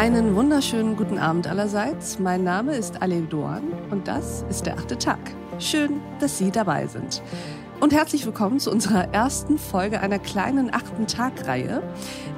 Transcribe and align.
Einen 0.00 0.34
wunderschönen 0.34 0.96
guten 0.96 1.18
Abend 1.18 1.46
allerseits. 1.46 2.18
Mein 2.18 2.42
Name 2.42 2.74
ist 2.74 3.02
Ale 3.02 3.20
Doan 3.20 3.64
und 3.90 4.08
das 4.08 4.46
ist 4.48 4.64
der 4.64 4.78
achte 4.78 4.96
Tag. 4.96 5.18
Schön, 5.58 6.00
dass 6.20 6.38
Sie 6.38 6.50
dabei 6.50 6.86
sind. 6.86 7.22
Und 7.80 7.92
herzlich 7.92 8.24
willkommen 8.24 8.60
zu 8.60 8.70
unserer 8.70 9.12
ersten 9.12 9.58
Folge 9.58 10.00
einer 10.00 10.18
kleinen 10.18 10.72
achten 10.72 11.06
Tag-Reihe. 11.06 11.82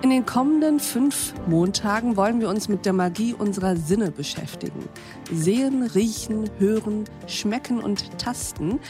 In 0.03 0.11
den 0.11 0.27
kommenden 0.27 0.81
fünf 0.81 1.35
Montagen 1.47 2.17
wollen 2.17 2.41
wir 2.41 2.49
uns 2.49 2.69
mit 2.69 2.85
der 2.85 2.95
Magie 2.95 3.33
unserer 3.33 3.77
Sinne 3.77 4.11
beschäftigen. 4.11 4.89
Sehen, 5.33 5.85
riechen, 5.85 6.51
hören, 6.59 7.05
schmecken 7.29 7.79
und 7.79 8.19
tasten. 8.19 8.81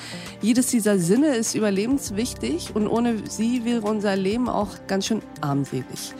Jedes 0.41 0.69
dieser 0.69 0.99
Sinne 0.99 1.37
ist 1.37 1.55
überlebenswichtig 1.55 2.75
und 2.75 2.89
ohne 2.89 3.17
sie 3.29 3.67
wäre 3.67 3.83
unser 3.83 4.17
Leben 4.17 4.49
auch 4.49 4.71
ganz 4.87 5.09
schön 5.09 5.21
armselig. 5.43 6.15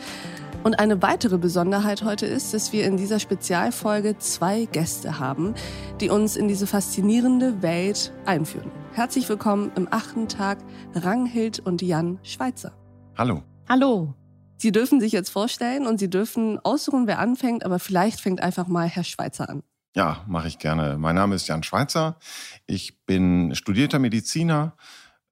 Und 0.63 0.79
eine 0.79 1.01
weitere 1.01 1.37
Besonderheit 1.37 2.03
heute 2.03 2.25
ist, 2.25 2.53
dass 2.53 2.71
wir 2.71 2.85
in 2.85 2.95
dieser 2.95 3.19
Spezialfolge 3.19 4.17
zwei 4.19 4.63
Gäste 4.63 5.19
haben, 5.19 5.55
die 5.99 6.09
uns 6.09 6.37
in 6.37 6.47
diese 6.47 6.67
faszinierende 6.67 7.61
Welt 7.61 8.13
einführen. 8.25 8.71
Herzlich 8.93 9.27
willkommen 9.27 9.73
im 9.75 9.89
achten 9.91 10.29
Tag 10.29 10.59
Ranghild 10.95 11.59
und 11.59 11.81
Jan 11.81 12.17
Schweizer. 12.23 12.71
Hallo. 13.17 13.43
Hallo. 13.67 14.13
Sie 14.55 14.71
dürfen 14.71 15.01
sich 15.01 15.11
jetzt 15.11 15.31
vorstellen 15.31 15.85
und 15.85 15.99
Sie 15.99 16.09
dürfen 16.09 16.57
aussuchen, 16.63 17.07
wer 17.07 17.19
anfängt, 17.19 17.65
aber 17.65 17.77
vielleicht 17.77 18.21
fängt 18.21 18.41
einfach 18.41 18.67
mal 18.67 18.87
Herr 18.87 19.03
Schweizer 19.03 19.49
an. 19.49 19.63
Ja, 19.97 20.23
mache 20.27 20.47
ich 20.47 20.59
gerne. 20.59 20.97
Mein 20.97 21.15
Name 21.15 21.35
ist 21.35 21.45
Jan 21.49 21.63
Schweizer. 21.63 22.17
Ich 22.67 23.03
bin 23.05 23.53
studierter 23.53 23.99
Mediziner, 23.99 24.77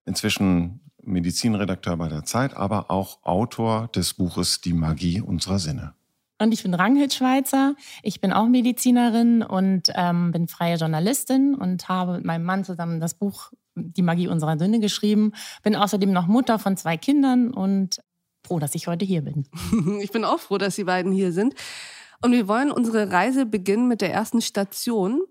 inzwischen 0.03 0.90
Medizinredakteur 1.03 1.97
bei 1.97 2.07
der 2.07 2.23
Zeit, 2.23 2.55
aber 2.55 2.91
auch 2.91 3.19
Autor 3.23 3.89
des 3.95 4.13
Buches 4.13 4.61
Die 4.61 4.73
Magie 4.73 5.21
unserer 5.21 5.59
Sinne. 5.59 5.93
Und 6.41 6.53
ich 6.53 6.63
bin 6.63 6.73
Ranghild 6.73 7.13
Schweizer. 7.13 7.75
Ich 8.01 8.19
bin 8.19 8.33
auch 8.33 8.47
Medizinerin 8.47 9.43
und 9.43 9.91
ähm, 9.93 10.31
bin 10.31 10.47
freie 10.47 10.77
Journalistin 10.77 11.53
und 11.53 11.87
habe 11.87 12.13
mit 12.13 12.25
meinem 12.25 12.45
Mann 12.45 12.63
zusammen 12.63 12.99
das 12.99 13.13
Buch 13.13 13.51
Die 13.75 14.01
Magie 14.01 14.27
unserer 14.27 14.57
Sinne 14.57 14.79
geschrieben. 14.79 15.33
Bin 15.61 15.75
außerdem 15.75 16.11
noch 16.11 16.25
Mutter 16.25 16.57
von 16.57 16.77
zwei 16.77 16.97
Kindern 16.97 17.53
und 17.53 18.01
froh, 18.45 18.57
dass 18.57 18.73
ich 18.73 18.87
heute 18.87 19.05
hier 19.05 19.21
bin. 19.21 19.45
ich 20.01 20.11
bin 20.11 20.25
auch 20.25 20.39
froh, 20.39 20.57
dass 20.57 20.75
Sie 20.75 20.85
beiden 20.85 21.11
hier 21.11 21.31
sind. 21.31 21.53
Und 22.23 22.31
wir 22.31 22.47
wollen 22.47 22.71
unsere 22.71 23.11
Reise 23.11 23.45
beginnen 23.45 23.87
mit 23.87 24.01
der 24.01 24.11
ersten 24.11 24.41
Station 24.41 25.21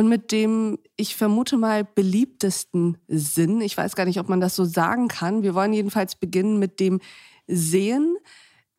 und 0.00 0.08
mit 0.08 0.32
dem, 0.32 0.78
ich 0.96 1.14
vermute 1.14 1.58
mal, 1.58 1.84
beliebtesten 1.84 2.96
Sinn. 3.06 3.60
Ich 3.60 3.76
weiß 3.76 3.94
gar 3.94 4.06
nicht, 4.06 4.18
ob 4.18 4.30
man 4.30 4.40
das 4.40 4.56
so 4.56 4.64
sagen 4.64 5.08
kann. 5.08 5.42
Wir 5.42 5.54
wollen 5.54 5.74
jedenfalls 5.74 6.16
beginnen 6.16 6.58
mit 6.58 6.80
dem 6.80 7.00
Sehen. 7.46 8.16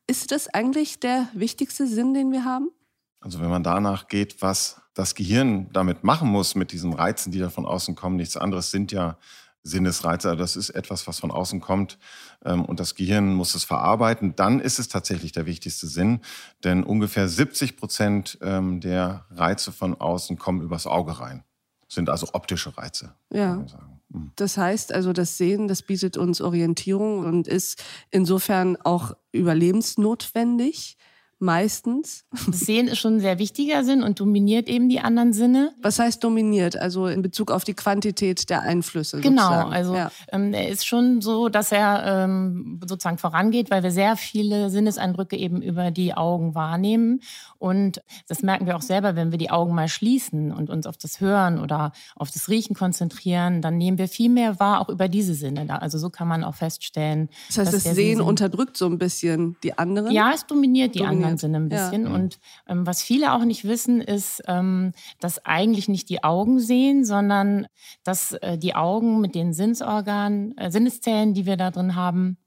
Ist 0.08 0.32
das 0.32 0.48
eigentlich 0.48 1.00
der 1.00 1.28
wichtigste 1.34 1.86
Sinn, 1.86 2.16
den 2.16 2.32
wir 2.32 2.44
haben? 2.44 2.72
Also 3.20 3.40
wenn 3.40 3.52
man 3.52 3.62
danach 3.62 4.08
geht, 4.08 4.42
was 4.42 4.82
das 4.96 5.14
Gehirn 5.14 5.70
damit 5.74 6.04
machen 6.04 6.28
muss, 6.28 6.56
mit 6.56 6.72
diesen 6.72 6.92
Reizen, 6.92 7.32
die 7.32 7.38
da 7.38 7.52
von 7.52 7.68
außen 7.68 7.94
kommen, 7.94 8.16
nichts 8.16 8.36
anderes 8.36 8.72
sind 8.72 8.92
ja 8.92 9.20
Sinnesreize. 9.64 10.36
Das 10.36 10.56
ist 10.56 10.72
etwas, 10.72 11.08
was 11.08 11.20
von 11.20 11.32
außen 11.32 11.62
kommt 11.62 11.98
ähm, 12.44 12.66
und 12.66 12.80
das 12.80 12.96
Gehirn 12.96 13.34
muss 13.34 13.56
es 13.56 13.64
verarbeiten. 13.64 14.36
Dann 14.36 14.60
ist 14.60 14.80
es 14.80 14.88
tatsächlich 14.88 15.32
der 15.32 15.46
wichtigste 15.46 15.88
Sinn, 15.88 16.22
denn 16.64 16.84
ungefähr 16.84 17.28
70 17.28 17.78
Prozent 17.78 18.38
ähm, 18.42 18.80
der 18.82 19.26
Reize 19.30 19.72
von 19.72 20.00
außen 20.00 20.38
kommen 20.38 20.62
übers 20.62 20.88
Auge 20.88 21.20
rein. 21.20 21.44
Sind 21.88 22.10
also 22.10 22.28
optische 22.34 22.78
Reize. 22.78 23.14
Ja. 23.32 23.66
Mhm. 24.10 24.32
Das 24.36 24.58
heißt 24.58 24.94
also, 24.94 25.14
das 25.14 25.38
Sehen, 25.38 25.68
das 25.68 25.82
bietet 25.82 26.18
uns 26.18 26.42
Orientierung 26.42 27.20
und 27.26 27.48
ist 27.48 27.84
insofern 28.10 28.78
auch 28.78 29.16
überlebensnotwendig 29.32 30.98
meistens. 31.42 32.26
Das 32.48 32.60
Sehen 32.62 32.88
ist 32.88 33.00
schon 33.00 33.18
ein 33.18 33.20
sehr 33.20 33.40
wichtiger 33.40 33.84
Sinn 33.84 34.04
und 34.04 34.20
dominiert 34.20 34.68
eben 34.68 34.90
die 34.90 35.00
anderen 35.00 35.34
Sinne. 35.34 35.74
Was 35.82 36.00
heißt 36.00 36.24
dominiert? 36.24 36.78
Also 36.78 37.08
in 37.08 37.22
Bezug 37.22 37.52
auf 37.52 37.64
die 37.64 37.74
Quantität 37.74 38.50
der 38.50 38.62
Einflüsse. 38.62 39.20
Genau, 39.22 39.44
sozusagen. 39.44 39.74
also 39.74 39.96
ja. 39.96 40.12
ähm, 40.32 40.54
er 40.54 40.70
ist 40.70 40.86
schon 40.86 41.22
so, 41.22 41.50
dass 41.50 41.72
er 41.72 42.04
ähm, 42.06 42.80
sozusagen 42.88 43.18
vorangeht, 43.18 43.72
weil 43.72 43.84
wir 43.84 43.92
sehr 43.92 44.16
viele 44.16 44.70
Sinneseindrücke 44.70 45.36
eben 45.36 45.62
über 45.62 45.92
die 45.92 46.14
Augen 46.14 46.56
wahrnehmen. 46.56 47.22
Und 47.58 48.02
das 48.28 48.42
merken 48.42 48.66
wir 48.66 48.76
auch 48.76 48.82
selber, 48.82 49.16
wenn 49.16 49.32
wir 49.32 49.38
die 49.38 49.52
Augen 49.52 49.76
mal 49.76 49.88
schließen 49.88 50.52
und 50.52 50.70
uns 50.70 50.88
auf 50.88 50.98
das 50.98 51.20
Hören 51.20 51.60
oder 51.60 51.92
auf 52.16 52.32
das 52.32 52.50
Riechen 52.50 52.76
konzentrieren, 52.76 53.62
dann 53.62 53.78
nehmen 53.78 53.98
wir 53.98 54.08
viel 54.08 54.30
mehr 54.30 54.60
wahr, 54.60 54.82
auch 54.82 54.90
über 54.90 55.08
diese 55.08 55.34
Sinne. 55.34 55.82
Also 55.82 55.98
so 55.98 56.10
kann 56.10 56.28
man 56.28 56.44
auch 56.44 56.56
feststellen. 56.56 57.30
Das 57.48 57.60
heißt, 57.60 57.74
das 57.74 57.84
Sehen 57.84 58.22
unterdrückt 58.22 58.78
so 58.78 58.86
ein 58.86 58.98
bisschen 58.98 59.58
die 59.64 59.78
anderen? 59.78 60.12
Ja, 60.12 60.32
es 60.34 60.46
dominiert 60.46 60.96
die 60.96 61.00
dominiert. 61.00 61.24
anderen 61.24 61.31
Sinne 61.38 61.58
ein 61.58 61.70
bisschen. 61.70 62.06
Ja. 62.06 62.14
Und 62.14 62.40
ähm, 62.68 62.86
was 62.86 63.02
viele 63.02 63.34
auch 63.34 63.44
nicht 63.44 63.66
wissen, 63.66 64.02
ist, 64.02 64.42
ähm, 64.48 64.94
dass 65.20 65.46
eigentlich 65.46 65.88
nicht 65.88 66.10
die 66.10 66.24
Augen 66.24 66.60
sehen, 66.60 67.06
sondern 67.06 67.68
dass 68.04 68.34
äh, 68.34 68.58
die 68.58 68.76
Augen 68.76 69.22
mit 69.22 69.36
den 69.36 69.54
Sinnsorganen, 69.54 70.58
äh, 70.58 70.72
Sinneszellen, 70.72 71.34
die 71.34 71.46
wir 71.46 71.58
da 71.58 71.72
drin 71.72 71.96
haben, 71.96 72.38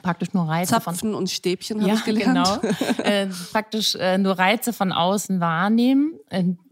praktisch 0.00 0.32
nur 0.32 0.48
Reize 0.48 0.72
Zapfen 0.72 0.94
von 0.94 1.14
und 1.14 1.30
Stäbchen 1.30 1.80
habe 1.80 1.88
ja, 1.88 1.94
ich 1.96 2.04
gelernt. 2.04 2.60
Genau. 2.62 2.74
äh, 3.04 3.26
praktisch 3.52 3.94
äh, 3.94 4.16
nur 4.16 4.38
Reize 4.38 4.72
von 4.72 4.90
außen 4.92 5.40
wahrnehmen 5.40 6.18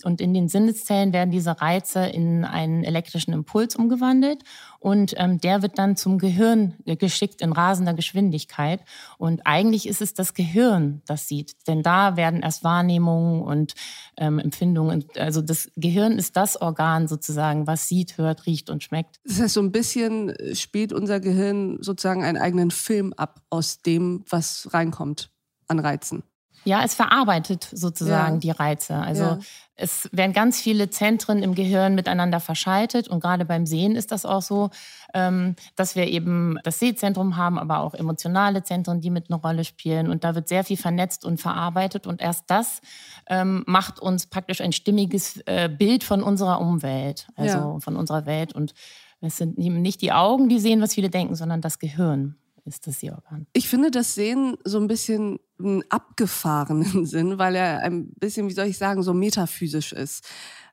und 0.04 0.20
in 0.20 0.32
den 0.32 0.48
Sinneszellen 0.48 1.12
werden 1.12 1.30
diese 1.30 1.60
Reize 1.60 2.06
in 2.06 2.44
einen 2.44 2.82
elektrischen 2.82 3.34
Impuls 3.34 3.76
umgewandelt 3.76 4.42
und 4.80 5.14
ähm, 5.18 5.38
der 5.40 5.60
wird 5.62 5.78
dann 5.78 5.94
zum 5.94 6.18
Gehirn 6.18 6.74
geschickt 6.86 7.42
in 7.42 7.52
rasender 7.52 7.92
Geschwindigkeit. 7.92 8.80
Und 9.18 9.42
eigentlich 9.44 9.86
ist 9.86 10.00
es 10.00 10.14
das 10.14 10.32
Gehirn, 10.32 11.02
das 11.06 11.28
sieht, 11.28 11.68
denn 11.68 11.82
da 11.82 12.16
werden 12.16 12.40
erst 12.40 12.64
Wahrnehmungen 12.64 13.42
und 13.42 13.74
ähm, 14.16 14.38
Empfindungen. 14.38 15.04
Also 15.16 15.42
das 15.42 15.70
Gehirn 15.76 16.12
ist 16.12 16.34
das 16.36 16.60
Organ 16.60 17.08
sozusagen, 17.08 17.66
was 17.66 17.88
sieht, 17.88 18.16
hört, 18.16 18.46
riecht 18.46 18.70
und 18.70 18.82
schmeckt. 18.82 19.20
Das 19.24 19.38
heißt, 19.38 19.54
so 19.54 19.60
ein 19.60 19.70
bisschen 19.70 20.30
äh, 20.30 20.54
spielt 20.54 20.94
unser 20.94 21.20
Gehirn 21.20 21.78
sozusagen 21.82 22.24
einen 22.24 22.38
eigenen 22.38 22.70
Film 22.70 23.12
ab 23.12 23.42
aus 23.50 23.82
dem, 23.82 24.24
was 24.30 24.70
reinkommt 24.72 25.30
an 25.68 25.78
Reizen. 25.78 26.22
Ja, 26.64 26.82
es 26.84 26.94
verarbeitet 26.94 27.68
sozusagen 27.72 28.34
ja. 28.34 28.40
die 28.40 28.50
Reize. 28.50 28.94
Also 28.94 29.22
ja. 29.22 29.38
es 29.76 30.08
werden 30.12 30.32
ganz 30.32 30.60
viele 30.60 30.90
Zentren 30.90 31.42
im 31.42 31.54
Gehirn 31.54 31.94
miteinander 31.94 32.38
verschaltet 32.38 33.08
und 33.08 33.20
gerade 33.20 33.44
beim 33.46 33.64
Sehen 33.64 33.96
ist 33.96 34.12
das 34.12 34.26
auch 34.26 34.42
so, 34.42 34.70
ähm, 35.14 35.56
dass 35.76 35.96
wir 35.96 36.06
eben 36.06 36.58
das 36.62 36.78
Sehzentrum 36.78 37.36
haben, 37.36 37.58
aber 37.58 37.80
auch 37.80 37.94
emotionale 37.94 38.62
Zentren, 38.62 39.00
die 39.00 39.10
mit 39.10 39.30
einer 39.30 39.40
Rolle 39.40 39.64
spielen 39.64 40.10
und 40.10 40.22
da 40.22 40.34
wird 40.34 40.48
sehr 40.48 40.64
viel 40.64 40.76
vernetzt 40.76 41.24
und 41.24 41.40
verarbeitet 41.40 42.06
und 42.06 42.20
erst 42.20 42.44
das 42.48 42.82
ähm, 43.26 43.64
macht 43.66 43.98
uns 43.98 44.26
praktisch 44.26 44.60
ein 44.60 44.72
stimmiges 44.72 45.40
äh, 45.46 45.70
Bild 45.70 46.04
von 46.04 46.22
unserer 46.22 46.60
Umwelt, 46.60 47.28
also 47.36 47.58
ja. 47.58 47.80
von 47.80 47.96
unserer 47.96 48.26
Welt 48.26 48.54
und 48.54 48.74
es 49.22 49.36
sind 49.36 49.58
eben 49.58 49.82
nicht 49.82 50.00
die 50.00 50.12
Augen, 50.12 50.48
die 50.48 50.58
sehen, 50.58 50.80
was 50.80 50.94
viele 50.94 51.10
denken, 51.10 51.34
sondern 51.34 51.60
das 51.60 51.78
Gehirn 51.78 52.36
ist 52.64 52.86
das 52.86 53.00
Sehorgan. 53.00 53.46
Ich 53.52 53.68
finde 53.68 53.90
das 53.90 54.14
Sehen 54.14 54.56
so 54.64 54.78
ein 54.78 54.86
bisschen 54.86 55.38
einen 55.58 55.82
abgefahrenen 55.88 57.04
Sinn, 57.06 57.38
weil 57.38 57.54
er 57.54 57.80
ein 57.80 58.12
bisschen, 58.14 58.48
wie 58.48 58.54
soll 58.54 58.66
ich 58.66 58.78
sagen, 58.78 59.02
so 59.02 59.14
metaphysisch 59.14 59.92
ist. 59.92 60.24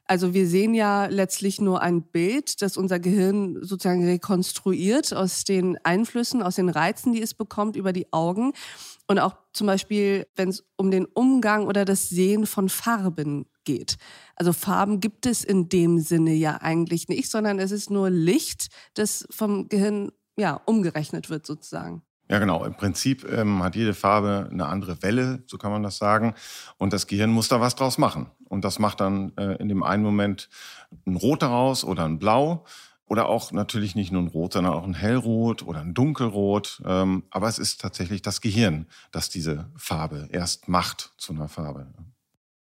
Also 0.10 0.34
wir 0.34 0.48
sehen 0.48 0.74
ja 0.74 1.08
letztlich 1.08 1.60
nur 1.60 1.82
ein 1.82 2.02
Bild, 2.02 2.62
das 2.62 2.78
unser 2.78 2.98
Gehirn 2.98 3.58
sozusagen 3.62 4.06
rekonstruiert 4.06 5.14
aus 5.14 5.44
den 5.44 5.78
Einflüssen, 5.84 6.42
aus 6.42 6.56
den 6.56 6.70
Reizen, 6.70 7.12
die 7.12 7.22
es 7.22 7.34
bekommt 7.34 7.76
über 7.76 7.92
die 7.92 8.12
Augen. 8.14 8.54
Und 9.08 9.20
auch 9.20 9.36
zum 9.52 9.68
Beispiel, 9.68 10.26
wenn 10.36 10.50
es 10.50 10.66
um 10.78 10.92
den 10.92 11.06
Umgang 11.06 11.68
oder 11.68 11.84
das 11.84 12.08
Sehen 12.08 12.46
von 12.46 12.70
Farben 12.70 13.48
geht. 13.66 13.98
Also 14.36 14.54
Farben 14.54 15.02
gibt 15.02 15.26
es 15.26 15.44
in 15.44 15.68
dem 15.68 16.00
Sinne 16.00 16.34
ja 16.34 16.62
eigentlich 16.62 17.10
nicht, 17.10 17.30
sondern 17.30 17.60
es 17.60 17.72
ist 17.72 17.90
nur 17.90 18.10
Licht, 18.10 18.68
das 18.94 19.28
vom 19.30 19.68
Gehirn 19.68 20.12
ja, 20.38 20.62
umgerechnet 20.66 21.30
wird 21.30 21.46
sozusagen. 21.46 22.02
Ja, 22.30 22.40
genau. 22.40 22.66
Im 22.66 22.76
Prinzip 22.76 23.26
ähm, 23.32 23.64
hat 23.64 23.76
jede 23.76 23.94
Farbe 23.94 24.50
eine 24.52 24.66
andere 24.66 25.02
Welle, 25.02 25.44
so 25.48 25.58
kann 25.58 25.72
man 25.72 25.84
das 25.84 25.98
sagen. 25.98 26.36
Und 26.78 26.92
das 26.92 27.08
Gehirn 27.08 27.30
muss 27.30 27.48
da 27.48 27.62
was 27.62 27.76
draus 27.76 27.98
machen. 27.98 28.30
Und 28.50 28.66
das 28.66 28.80
macht 28.80 29.00
dann 29.00 29.32
äh, 29.38 29.56
in 29.56 29.70
dem 29.70 29.84
einen 29.84 30.04
Moment 30.04 30.50
ein 31.06 31.16
Rot 31.16 31.42
daraus 31.42 31.84
oder 31.84 32.06
ein 32.06 32.20
Blau. 32.20 32.66
Oder 33.10 33.30
auch 33.30 33.54
natürlich 33.54 33.96
nicht 33.96 34.12
nur 34.12 34.22
ein 34.22 34.28
Rot, 34.28 34.52
sondern 34.52 34.74
auch 34.74 34.84
ein 34.84 34.94
Hellrot 34.94 35.64
oder 35.64 35.80
ein 35.80 35.94
Dunkelrot. 35.94 36.82
Ähm, 36.86 37.24
aber 37.30 37.48
es 37.48 37.58
ist 37.58 37.80
tatsächlich 37.80 38.22
das 38.22 38.42
Gehirn, 38.42 38.88
das 39.14 39.30
diese 39.30 39.72
Farbe 39.78 40.28
erst 40.30 40.68
macht 40.68 41.14
zu 41.18 41.32
einer 41.32 41.48
Farbe. 41.48 41.88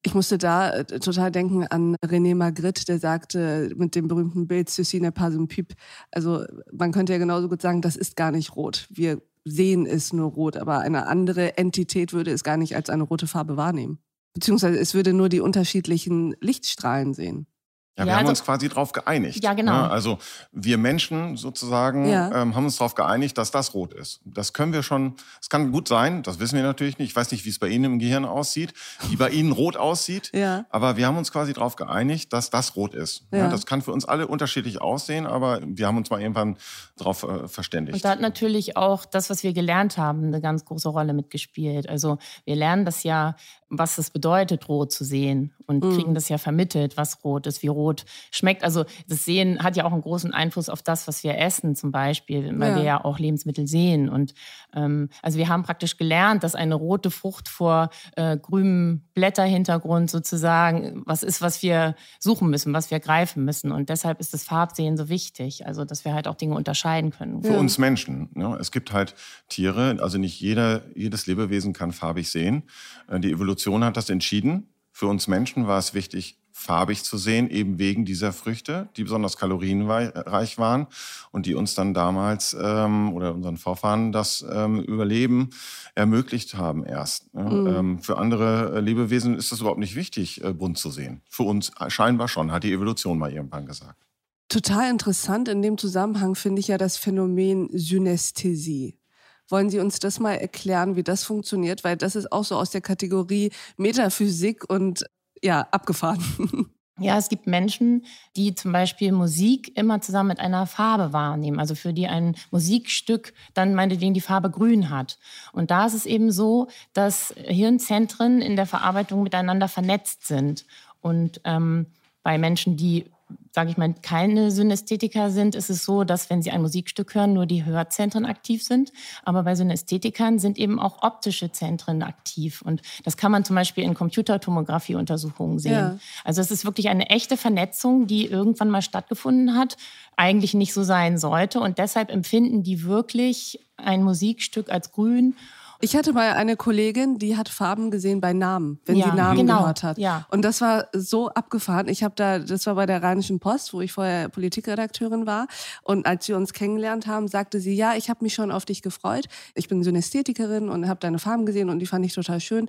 Ich 0.07 0.15
musste 0.15 0.39
da 0.39 0.71
äh, 0.71 0.85
total 0.85 1.33
denken 1.33 1.67
an 1.67 1.97
René 1.97 2.37
Magritte, 2.37 2.85
der 2.85 3.01
sagte 3.01 3.73
mit 3.75 3.97
dem 3.97 4.07
berühmten 4.07 4.47
Bild 4.47 4.71
Ceci 4.71 5.01
n'est 5.01 5.11
pas 5.11 5.35
un 5.35 5.49
pipe. 5.49 5.75
Also 6.13 6.45
man 6.73 6.93
könnte 6.93 7.13
ja 7.13 7.19
genauso 7.19 7.49
gut 7.49 7.61
sagen, 7.61 7.83
das 7.83 7.97
ist 7.97 8.15
gar 8.15 8.31
nicht 8.31 8.55
rot. 8.55 8.87
Wir 8.89 9.21
sehen 9.45 9.85
es 9.85 10.13
nur 10.13 10.31
rot, 10.31 10.59
aber 10.59 10.79
eine 10.79 11.09
andere 11.09 11.59
Entität 11.59 12.13
würde 12.13 12.31
es 12.31 12.45
gar 12.45 12.57
nicht 12.57 12.77
als 12.77 12.89
eine 12.89 13.03
rote 13.03 13.27
Farbe 13.27 13.57
wahrnehmen. 13.57 13.99
Beziehungsweise 14.33 14.79
es 14.79 14.95
würde 14.95 15.13
nur 15.13 15.29
die 15.29 15.41
unterschiedlichen 15.41 16.37
Lichtstrahlen 16.41 17.13
sehen. 17.13 17.49
Ja, 17.99 18.05
wir 18.05 18.11
ja, 18.11 18.19
haben 18.19 18.27
also, 18.27 18.31
uns 18.31 18.45
quasi 18.45 18.69
darauf 18.69 18.93
geeinigt. 18.93 19.43
Ja, 19.43 19.55
genau. 19.55 19.73
Ne? 19.73 19.91
Also 19.91 20.19
wir 20.53 20.77
Menschen 20.77 21.37
sozusagen 21.37 22.07
ja. 22.09 22.43
ähm, 22.43 22.55
haben 22.55 22.67
uns 22.67 22.77
darauf 22.77 22.95
geeinigt, 22.95 23.39
dass 23.39 23.51
das 23.51 23.73
rot 23.73 23.95
ist. 23.95 24.21
Das 24.25 24.53
können 24.53 24.75
wir 24.75 24.83
schon, 24.83 25.15
es 25.41 25.49
kann 25.49 25.73
gut 25.73 25.89
sein, 25.89 26.23
das 26.23 26.39
wissen 26.39 26.57
wir 26.57 26.63
natürlich 26.63 26.99
nicht. 26.99 27.11
Ich 27.11 27.17
weiß 27.17 27.31
nicht, 27.31 27.47
wie 27.47 27.49
es 27.49 27.59
bei 27.59 27.69
Ihnen 27.69 27.85
im 27.85 27.99
Gehirn 27.99 28.27
aussieht, 28.27 28.75
wie 29.09 29.17
bei 29.17 29.31
Ihnen 29.31 29.53
rot 29.53 29.77
aussieht. 29.77 30.31
Ja. 30.37 30.67
Aber 30.69 30.99
wir 30.99 31.07
haben 31.07 31.17
uns 31.17 31.33
quasi 31.33 31.55
darauf 31.55 31.77
geeinigt, 31.77 32.31
dass 32.33 32.51
das 32.51 32.77
rot 32.77 32.95
ist. 32.95 33.25
Ja. 33.33 33.39
ja. 33.39 33.49
das 33.49 33.65
kann 33.65 33.81
für 33.81 33.91
uns 33.91 34.05
alle 34.05 34.27
unterschiedlich 34.27 34.83
aussehen, 34.83 35.27
aber 35.27 35.61
wir 35.65 35.87
haben 35.87 35.97
uns 35.97 36.11
mal 36.11 36.21
irgendwann 36.21 36.59
darauf 36.99 37.23
äh, 37.23 37.49
verständigt. 37.49 37.95
Und 37.95 38.05
da 38.05 38.11
hat 38.11 38.21
natürlich 38.21 38.77
auch 38.77 39.07
das, 39.07 39.31
was 39.31 39.43
wir 39.43 39.55
gelernt 39.55 39.97
haben, 39.97 40.27
eine 40.27 40.43
ganz 40.43 40.67
große 40.67 40.91
Rolle 40.91 41.15
mitgespielt. 41.15 41.89
Also 41.89 42.19
wir 42.45 42.55
lernen 42.55 42.85
das 42.85 43.03
ja 43.03 43.35
was 43.69 43.99
es 43.99 44.11
bedeutet, 44.11 44.69
rot 44.69 44.93
zu 44.93 45.05
sehen 45.05 45.53
und 45.67 45.85
mhm. 45.85 45.95
kriegen 45.95 46.15
das 46.15 46.29
ja 46.29 46.39
vermittelt, 46.39 46.97
was 46.97 47.25
rot 47.25 47.47
ist, 47.47 47.63
wie 47.63 47.69
rot 47.69 48.05
schmeckt. 48.31 48.63
Also 48.63 48.85
das 49.09 49.25
Sehen 49.25 49.63
hat 49.63 49.77
ja 49.77 49.85
auch 49.85 49.93
einen 49.93 50.03
großen 50.03 50.33
Einfluss 50.33 50.69
auf 50.69 50.83
das, 50.83 51.09
was 51.09 51.25
wir 51.25 51.37
essen 51.39 51.75
zum 51.75 51.91
Beispiel, 51.91 52.59
weil 52.59 52.71
ja. 52.71 52.77
wir 52.77 52.83
ja 52.85 53.05
auch 53.05 53.19
Lebensmittel 53.19 53.67
sehen. 53.67 54.09
Und 54.09 54.35
ähm, 54.75 55.09
also 55.23 55.39
wir 55.39 55.49
haben 55.49 55.65
praktisch 55.65 55.97
gelernt, 55.97 56.45
dass 56.45 56.55
eine 56.55 56.77
rote 56.77 57.11
Frucht 57.11 57.49
vor 57.49 57.91
äh, 58.15 58.37
grünem 58.37 59.03
Blätterhintergrund 59.15 60.11
sozusagen 60.11 61.03
was 61.05 61.25
ist, 61.25 61.43
was 61.43 61.63
wir 61.63 61.97
suchen 62.21 62.49
müssen, 62.49 62.73
was 62.73 62.91
wir 62.93 63.01
greifen 63.01 63.45
müssen. 63.45 63.73
Und 63.73 63.89
deshalb 63.89 64.21
ist 64.21 64.33
das 64.33 64.45
Farbsehen 64.45 64.97
so 64.97 65.09
wichtig, 65.09 65.67
also 65.67 65.85
dass 65.85 66.05
wir 66.05 66.15
halt 66.15 66.29
auch 66.29 66.37
Dinge 66.37 66.55
unterscheiden 66.55 67.11
können. 67.11 67.43
Für 67.43 67.55
ja. 67.55 67.59
uns 67.59 67.79
Menschen. 67.79 68.29
Ne? 68.35 68.57
Es 68.61 68.71
gibt 68.71 68.93
halt 68.93 69.15
Tiere, 69.49 69.97
also 70.01 70.19
nicht 70.19 70.41
jeder, 70.41 70.83
jedes 70.95 71.27
Lebewesen 71.27 71.73
kann 71.73 71.91
farbig 71.91 72.31
sehen. 72.31 72.63
Äh, 73.09 73.19
die 73.19 73.33
Evolution 73.33 73.56
Evolution 73.57 73.85
hat 73.85 73.97
das 73.97 74.11
entschieden. 74.11 74.69
Für 74.93 75.07
uns 75.07 75.29
Menschen 75.29 75.67
war 75.67 75.79
es 75.79 75.95
wichtig, 75.95 76.39
farbig 76.53 77.05
zu 77.05 77.17
sehen, 77.17 77.49
eben 77.49 77.79
wegen 77.79 78.05
dieser 78.05 78.35
Früchte, 78.35 78.91
die 78.97 79.05
besonders 79.05 79.39
kalorienreich 79.39 80.59
waren 80.59 80.87
und 81.33 81.47
die 81.47 81.55
uns 81.55 81.75
dann 81.75 81.95
damals 81.95 82.55
ähm, 82.59 83.15
oder 83.15 83.35
unseren 83.35 83.57
Vorfahren 83.57 84.13
das 84.13 84.45
ähm, 84.51 84.81
Überleben 84.81 85.51
ermöglicht 85.95 86.55
haben 86.55 86.85
erst. 86.85 87.33
Ne? 87.35 87.45
Mhm. 87.45 87.67
Ähm, 87.67 87.99
für 87.99 88.19
andere 88.19 88.81
Lebewesen 88.81 89.37
ist 89.37 89.53
es 89.53 89.61
überhaupt 89.61 89.81
nicht 89.81 89.97
wichtig, 89.97 90.45
äh, 90.45 90.53
bunt 90.53 90.77
zu 90.77 90.91
sehen. 90.91 91.23
Für 91.31 91.45
uns 91.45 91.73
scheinbar 91.89 92.29
schon, 92.29 92.53
hat 92.53 92.63
die 92.65 92.73
Evolution 92.73 93.19
mal 93.19 93.33
irgendwann 93.33 93.65
gesagt. 93.65 94.03
Total 94.49 94.91
interessant 94.91 95.49
in 95.49 95.63
dem 95.63 95.79
Zusammenhang 95.79 96.35
finde 96.35 96.61
ich 96.61 96.69
ja 96.69 96.77
das 96.77 96.99
Phänomen 96.99 97.69
Synästhesie. 97.73 98.99
Wollen 99.49 99.71
Sie 99.71 99.79
uns 99.79 99.99
das 99.99 100.19
mal 100.19 100.35
erklären, 100.35 100.97
wie 100.97 101.03
das 101.03 101.25
funktioniert? 101.25 101.85
Weil 101.85 101.97
das 101.97 102.17
ist 102.17 102.33
auch 102.33 102.45
so 102.45 102.57
aus 102.57 102.71
der 102.71 102.81
Kategorie 102.81 103.51
Metaphysik 103.77 104.69
und 104.69 105.05
ja, 105.43 105.67
abgefahren. 105.71 106.23
Ja, 106.99 107.19
es 107.19 107.29
gibt 107.29 107.47
Menschen, 107.47 108.07
die 108.37 108.55
zum 108.55 108.73
Beispiel 108.73 109.13
Musik 109.13 109.77
immer 109.77 110.01
zusammen 110.01 110.31
mit 110.31 110.41
einer 110.41 110.67
Farbe 110.67 111.13
wahrnehmen. 111.13 111.61
Also 111.61 111.75
für 111.75 111.93
die 111.93 112.07
ein 112.07 112.37
Musikstück 112.51 113.35
dann 113.53 113.75
meinetwegen 113.75 114.15
die 114.15 114.23
Farbe 114.23 114.51
grün 114.51 114.89
hat. 114.89 115.19
Und 115.53 115.71
da 115.71 115.85
ist 115.85 115.93
es 115.93 116.07
eben 116.07 116.33
so, 116.33 116.69
dass 116.95 117.35
Hirnzentren 117.37 118.41
in 118.41 118.57
der 118.57 118.65
Verarbeitung 118.65 119.23
miteinander 119.23 119.69
vernetzt 119.69 120.27
sind. 120.27 120.65
Und 121.03 121.43
ähm, 121.45 121.87
bei 122.23 122.39
Menschen, 122.39 122.79
die 122.79 123.05
sage 123.53 123.71
ich 123.71 123.79
mal, 123.79 123.95
keine 124.03 124.51
Synästhetiker 124.51 125.31
sind, 125.31 125.55
ist 125.55 125.71
es 125.71 125.85
so, 125.85 126.05
dass 126.05 126.29
wenn 126.29 126.43
sie 126.43 126.51
ein 126.51 126.61
Musikstück 126.61 127.15
hören, 127.15 127.33
nur 127.33 127.47
die 127.47 127.65
Hörzentren 127.65 128.27
aktiv 128.27 128.63
sind. 128.63 128.93
Aber 129.25 129.45
bei 129.45 129.55
Synästhetikern 129.55 130.39
sind 130.39 130.59
eben 130.59 130.79
auch 130.79 131.03
optische 131.03 131.51
Zentren 131.51 132.03
aktiv. 132.03 132.61
Und 132.63 132.83
das 133.05 133.17
kann 133.17 133.33
man 133.33 133.45
zum 133.45 133.57
Beispiel 133.57 133.85
in 133.85 133.95
Computertomographie-Untersuchungen 133.95 135.59
sehen. 135.59 135.73
Ja. 135.73 135.99
Also 136.23 136.43
es 136.43 136.51
ist 136.51 136.67
wirklich 136.67 136.89
eine 136.89 137.09
echte 137.09 137.37
Vernetzung, 137.39 138.07
die 138.07 138.27
irgendwann 138.27 138.69
mal 138.69 138.83
stattgefunden 138.83 139.57
hat, 139.57 139.79
eigentlich 140.17 140.53
nicht 140.53 140.75
so 140.75 140.83
sein 140.83 141.17
sollte. 141.17 141.61
Und 141.61 141.79
deshalb 141.79 142.11
empfinden 142.11 142.63
die 142.63 142.85
wirklich 142.85 143.61
ein 143.79 144.03
Musikstück 144.03 144.71
als 144.71 144.93
grün 144.93 145.35
ich 145.81 145.97
hatte 145.97 146.13
mal 146.13 146.33
eine 146.33 146.57
Kollegin, 146.57 147.19
die 147.19 147.37
hat 147.37 147.49
Farben 147.49 147.91
gesehen 147.91 148.21
bei 148.21 148.33
Namen, 148.33 148.81
wenn 148.87 148.97
ja, 148.97 149.11
sie 149.11 149.17
Namen 149.17 149.39
genau, 149.39 149.61
gehört 149.61 149.83
hat. 149.83 149.99
Ja. 149.99 150.27
Und 150.31 150.43
das 150.43 150.61
war 150.61 150.89
so 150.93 151.29
abgefahren. 151.29 151.89
Ich 151.89 152.03
habe 152.03 152.15
da, 152.17 152.39
das 152.39 152.67
war 152.67 152.75
bei 152.75 152.87
der 152.87 153.03
Rheinischen 153.03 153.41
Post, 153.41 153.73
wo 153.73 153.81
ich 153.81 153.93
vorher 153.93 154.29
Politikredakteurin 154.29 155.27
war. 155.27 155.47
Und 155.83 156.07
als 156.07 156.29
wir 156.29 156.37
uns 156.37 156.53
kennengelernt 156.53 157.07
haben, 157.07 157.29
sagte 157.29 157.61
sie, 157.61 157.75
ja, 157.75 157.95
ich 157.95 158.09
habe 158.11 158.25
mich 158.25 158.35
schon 158.35 158.51
auf 158.51 158.65
dich 158.65 158.83
gefreut. 158.83 159.27
Ich 159.55 159.69
bin 159.69 159.83
Synästhetikerin 159.83 160.69
und 160.69 160.89
habe 160.89 161.01
deine 161.01 161.19
Farben 161.19 161.47
gesehen 161.47 161.71
und 161.71 161.79
die 161.79 161.87
fand 161.87 162.05
ich 162.07 162.15
total 162.15 162.41
schön. 162.41 162.69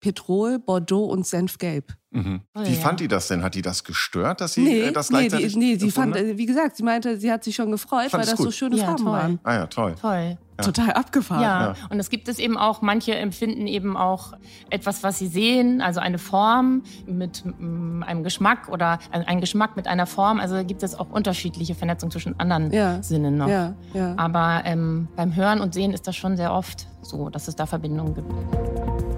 Petrol, 0.00 0.58
Bordeaux 0.58 1.06
und 1.06 1.26
Senfgelb. 1.26 1.94
Mhm. 2.10 2.40
Oh, 2.54 2.64
wie 2.64 2.72
ja. 2.72 2.80
fand 2.80 3.00
die 3.00 3.08
das 3.08 3.28
denn? 3.28 3.42
Hat 3.42 3.54
die 3.54 3.62
das 3.62 3.84
gestört, 3.84 4.40
dass 4.40 4.54
sie 4.54 4.62
nee, 4.62 4.80
äh, 4.80 4.92
das 4.92 5.08
gleichzeitig 5.08 5.56
Nee, 5.56 5.62
die, 5.62 5.72
nee 5.74 5.78
sie 5.78 5.90
fand, 5.90 6.14
wie 6.16 6.46
gesagt, 6.46 6.76
sie 6.76 6.82
meinte, 6.82 7.18
sie 7.18 7.30
hat 7.30 7.44
sich 7.44 7.54
schon 7.54 7.70
gefreut, 7.70 8.12
weil 8.12 8.20
das 8.20 8.36
gut. 8.36 8.46
so 8.46 8.50
schöne 8.50 8.76
ja, 8.76 8.86
Farben 8.86 9.04
toll. 9.04 9.12
waren. 9.12 9.40
Ah 9.42 9.54
ja, 9.54 9.66
toll. 9.66 9.94
Toll. 10.00 10.38
Ja. 10.58 10.64
Total 10.64 10.92
abgefahren. 10.92 11.42
Ja. 11.42 11.60
ja, 11.60 11.74
und 11.90 12.00
es 12.00 12.10
gibt 12.10 12.26
es 12.28 12.38
eben 12.38 12.56
auch, 12.56 12.82
manche 12.82 13.14
empfinden 13.14 13.66
eben 13.66 13.96
auch 13.96 14.32
etwas, 14.70 15.04
was 15.04 15.18
sie 15.18 15.28
sehen, 15.28 15.80
also 15.80 16.00
eine 16.00 16.18
Form 16.18 16.82
mit 17.06 17.44
mm, 17.44 18.02
einem 18.02 18.24
Geschmack 18.24 18.68
oder 18.68 18.98
ein 19.12 19.40
Geschmack 19.40 19.76
mit 19.76 19.86
einer 19.86 20.06
Form. 20.06 20.40
Also 20.40 20.64
gibt 20.64 20.82
es 20.82 20.98
auch 20.98 21.10
unterschiedliche 21.10 21.74
Vernetzungen 21.74 22.10
zwischen 22.10 22.40
anderen 22.40 22.72
ja. 22.72 23.00
Sinnen 23.02 23.36
noch. 23.36 23.48
Ja. 23.48 23.74
Ja. 23.92 24.14
Aber 24.16 24.62
ähm, 24.64 25.08
beim 25.14 25.36
Hören 25.36 25.60
und 25.60 25.74
Sehen 25.74 25.92
ist 25.92 26.08
das 26.08 26.16
schon 26.16 26.36
sehr 26.36 26.52
oft 26.52 26.88
so, 27.02 27.28
dass 27.28 27.46
es 27.46 27.54
da 27.54 27.66
Verbindungen 27.66 28.14
gibt. 28.14 29.17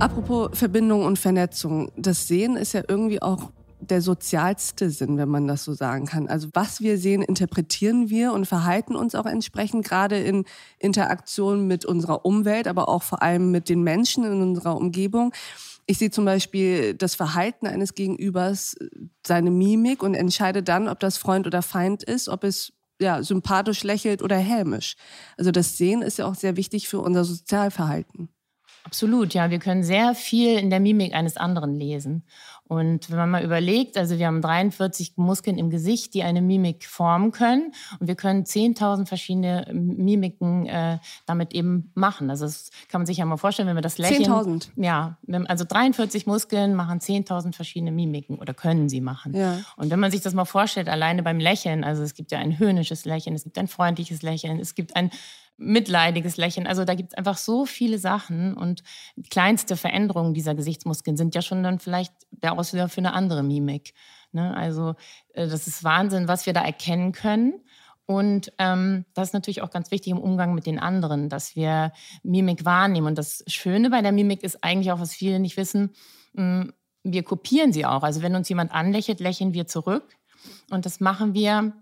Apropos 0.00 0.50
Verbindung 0.52 1.04
und 1.04 1.18
Vernetzung. 1.18 1.90
Das 1.96 2.28
Sehen 2.28 2.56
ist 2.56 2.72
ja 2.72 2.82
irgendwie 2.86 3.20
auch 3.20 3.50
der 3.80 4.00
sozialste 4.00 4.90
Sinn, 4.90 5.18
wenn 5.18 5.28
man 5.28 5.48
das 5.48 5.64
so 5.64 5.72
sagen 5.72 6.06
kann. 6.06 6.28
Also 6.28 6.48
was 6.52 6.80
wir 6.80 6.98
sehen, 6.98 7.20
interpretieren 7.20 8.08
wir 8.08 8.32
und 8.32 8.46
verhalten 8.46 8.94
uns 8.94 9.16
auch 9.16 9.26
entsprechend, 9.26 9.84
gerade 9.84 10.20
in 10.20 10.44
Interaktion 10.78 11.66
mit 11.66 11.84
unserer 11.84 12.24
Umwelt, 12.24 12.68
aber 12.68 12.88
auch 12.88 13.02
vor 13.02 13.22
allem 13.22 13.50
mit 13.50 13.68
den 13.68 13.82
Menschen 13.82 14.22
in 14.24 14.40
unserer 14.40 14.76
Umgebung. 14.76 15.32
Ich 15.86 15.98
sehe 15.98 16.12
zum 16.12 16.24
Beispiel 16.24 16.94
das 16.94 17.16
Verhalten 17.16 17.66
eines 17.66 17.94
Gegenübers, 17.94 18.76
seine 19.26 19.50
Mimik 19.50 20.04
und 20.04 20.14
entscheide 20.14 20.62
dann, 20.62 20.86
ob 20.86 21.00
das 21.00 21.18
Freund 21.18 21.44
oder 21.46 21.62
Feind 21.62 22.04
ist, 22.04 22.28
ob 22.28 22.44
es 22.44 22.72
ja, 23.00 23.22
sympathisch 23.24 23.82
lächelt 23.82 24.22
oder 24.22 24.36
hämisch. 24.36 24.94
Also 25.36 25.50
das 25.50 25.76
Sehen 25.76 26.02
ist 26.02 26.18
ja 26.18 26.26
auch 26.26 26.34
sehr 26.36 26.56
wichtig 26.56 26.88
für 26.88 27.00
unser 27.00 27.24
Sozialverhalten. 27.24 28.28
Absolut, 28.88 29.34
ja. 29.34 29.50
Wir 29.50 29.58
können 29.58 29.82
sehr 29.82 30.14
viel 30.14 30.58
in 30.58 30.70
der 30.70 30.80
Mimik 30.80 31.12
eines 31.12 31.36
anderen 31.36 31.74
lesen. 31.74 32.24
Und 32.68 33.10
wenn 33.10 33.18
man 33.18 33.30
mal 33.30 33.44
überlegt, 33.44 33.96
also 33.96 34.18
wir 34.18 34.26
haben 34.26 34.40
43 34.40 35.12
Muskeln 35.16 35.58
im 35.58 35.68
Gesicht, 35.68 36.14
die 36.14 36.22
eine 36.22 36.40
Mimik 36.40 36.86
formen 36.86 37.32
können. 37.32 37.72
Und 37.98 38.08
wir 38.08 38.14
können 38.14 38.44
10.000 38.44 39.06
verschiedene 39.06 39.66
Mimiken 39.72 40.66
äh, 40.66 40.98
damit 41.26 41.54
eben 41.54 41.90
machen. 41.94 42.30
Also 42.30 42.46
das 42.46 42.70
kann 42.88 43.00
man 43.00 43.06
sich 43.06 43.18
ja 43.18 43.26
mal 43.26 43.36
vorstellen, 43.38 43.68
wenn 43.68 43.76
wir 43.76 43.82
das 43.82 43.98
Lächeln... 43.98 44.30
10.000? 44.30 44.68
Ja, 44.76 45.18
also 45.46 45.64
43 45.66 46.26
Muskeln 46.26 46.74
machen 46.74 47.00
10.000 47.00 47.54
verschiedene 47.54 47.92
Mimiken 47.92 48.38
oder 48.38 48.54
können 48.54 48.88
sie 48.88 49.00
machen. 49.00 49.34
Ja. 49.34 49.60
Und 49.76 49.90
wenn 49.90 50.00
man 50.00 50.10
sich 50.10 50.20
das 50.22 50.32
mal 50.32 50.46
vorstellt, 50.46 50.88
alleine 50.88 51.22
beim 51.22 51.40
Lächeln, 51.40 51.84
also 51.84 52.02
es 52.02 52.14
gibt 52.14 52.32
ja 52.32 52.38
ein 52.38 52.58
höhnisches 52.58 53.04
Lächeln, 53.04 53.34
es 53.34 53.44
gibt 53.44 53.58
ein 53.58 53.68
freundliches 53.68 54.22
Lächeln, 54.22 54.60
es 54.60 54.74
gibt 54.74 54.94
ein 54.96 55.10
mitleidiges 55.58 56.36
Lächeln. 56.36 56.66
Also 56.66 56.84
da 56.84 56.94
gibt 56.94 57.10
es 57.12 57.18
einfach 57.18 57.36
so 57.36 57.66
viele 57.66 57.98
Sachen 57.98 58.54
und 58.54 58.82
kleinste 59.28 59.76
Veränderungen 59.76 60.32
dieser 60.32 60.54
Gesichtsmuskeln 60.54 61.16
sind 61.16 61.34
ja 61.34 61.42
schon 61.42 61.62
dann 61.62 61.80
vielleicht 61.80 62.12
der 62.30 62.58
Auslöser 62.58 62.88
für 62.88 62.98
eine 62.98 63.12
andere 63.12 63.42
Mimik. 63.42 63.92
Ne? 64.32 64.56
Also 64.56 64.94
äh, 65.34 65.48
das 65.48 65.66
ist 65.66 65.84
Wahnsinn, 65.84 66.28
was 66.28 66.46
wir 66.46 66.52
da 66.52 66.62
erkennen 66.62 67.12
können. 67.12 67.64
Und 68.06 68.52
ähm, 68.56 69.04
das 69.12 69.28
ist 69.28 69.34
natürlich 69.34 69.60
auch 69.60 69.70
ganz 69.70 69.90
wichtig 69.90 70.12
im 70.12 70.18
Umgang 70.18 70.54
mit 70.54 70.64
den 70.64 70.78
anderen, 70.78 71.28
dass 71.28 71.54
wir 71.56 71.92
Mimik 72.22 72.64
wahrnehmen. 72.64 73.08
Und 73.08 73.18
das 73.18 73.44
Schöne 73.48 73.90
bei 73.90 74.00
der 74.00 74.12
Mimik 74.12 74.42
ist 74.42 74.64
eigentlich 74.64 74.92
auch, 74.92 75.00
was 75.00 75.12
viele 75.12 75.40
nicht 75.40 75.58
wissen, 75.58 75.90
mh, 76.32 76.62
hm, 76.62 76.72
wir 77.04 77.22
kopieren 77.22 77.72
sie 77.72 77.84
auch. 77.84 78.02
Also 78.02 78.22
wenn 78.22 78.34
uns 78.34 78.48
jemand 78.48 78.72
anlächelt, 78.72 79.20
lächeln 79.20 79.54
wir 79.54 79.66
zurück. 79.66 80.16
Und 80.70 80.86
das 80.86 81.00
machen 81.00 81.34
wir 81.34 81.72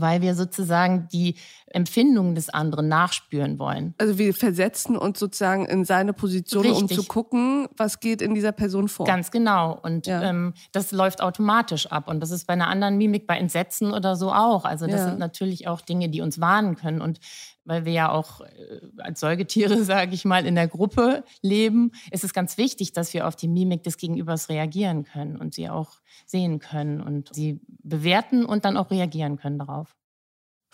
weil 0.00 0.22
wir 0.22 0.34
sozusagen 0.34 1.08
die 1.12 1.36
Empfindungen 1.66 2.34
des 2.34 2.48
anderen 2.48 2.88
nachspüren 2.88 3.58
wollen. 3.58 3.94
Also 3.98 4.18
wir 4.18 4.34
versetzen 4.34 4.96
uns 4.96 5.18
sozusagen 5.18 5.64
in 5.66 5.84
seine 5.84 6.12
Position, 6.12 6.62
Richtig. 6.62 6.82
um 6.82 6.88
zu 6.88 7.04
gucken, 7.04 7.68
was 7.76 8.00
geht 8.00 8.22
in 8.22 8.34
dieser 8.34 8.52
Person 8.52 8.88
vor. 8.88 9.06
Ganz 9.06 9.30
genau. 9.30 9.78
Und 9.82 10.06
ja. 10.06 10.22
ähm, 10.22 10.54
das 10.72 10.92
läuft 10.92 11.22
automatisch 11.22 11.86
ab. 11.86 12.08
Und 12.08 12.20
das 12.20 12.30
ist 12.30 12.46
bei 12.46 12.52
einer 12.52 12.68
anderen 12.68 12.98
Mimik, 12.98 13.26
bei 13.26 13.36
Entsetzen 13.38 13.92
oder 13.92 14.16
so 14.16 14.32
auch. 14.32 14.64
Also 14.64 14.86
das 14.86 15.00
ja. 15.00 15.08
sind 15.08 15.18
natürlich 15.18 15.68
auch 15.68 15.80
Dinge, 15.80 16.08
die 16.08 16.20
uns 16.20 16.40
warnen 16.40 16.76
können. 16.76 17.00
Und 17.00 17.20
weil 17.64 17.84
wir 17.84 17.92
ja 17.92 18.10
auch 18.10 18.40
äh, 18.40 18.80
als 18.98 19.20
Säugetiere, 19.20 19.84
sage 19.84 20.14
ich 20.14 20.24
mal, 20.24 20.46
in 20.46 20.54
der 20.54 20.68
Gruppe 20.68 21.24
leben, 21.40 21.92
ist 22.10 22.24
es 22.24 22.32
ganz 22.32 22.58
wichtig, 22.58 22.92
dass 22.92 23.14
wir 23.14 23.26
auf 23.26 23.36
die 23.36 23.48
Mimik 23.48 23.82
des 23.82 23.96
Gegenübers 23.96 24.48
reagieren 24.48 25.04
können 25.04 25.36
und 25.36 25.54
sie 25.54 25.68
auch 25.68 26.00
sehen 26.26 26.58
können 26.58 27.00
und 27.00 27.34
sie 27.34 27.60
bewerten 27.66 28.44
und 28.44 28.64
dann 28.64 28.76
auch 28.76 28.90
reagieren 28.90 29.36
können 29.36 29.58
darauf. 29.58 29.94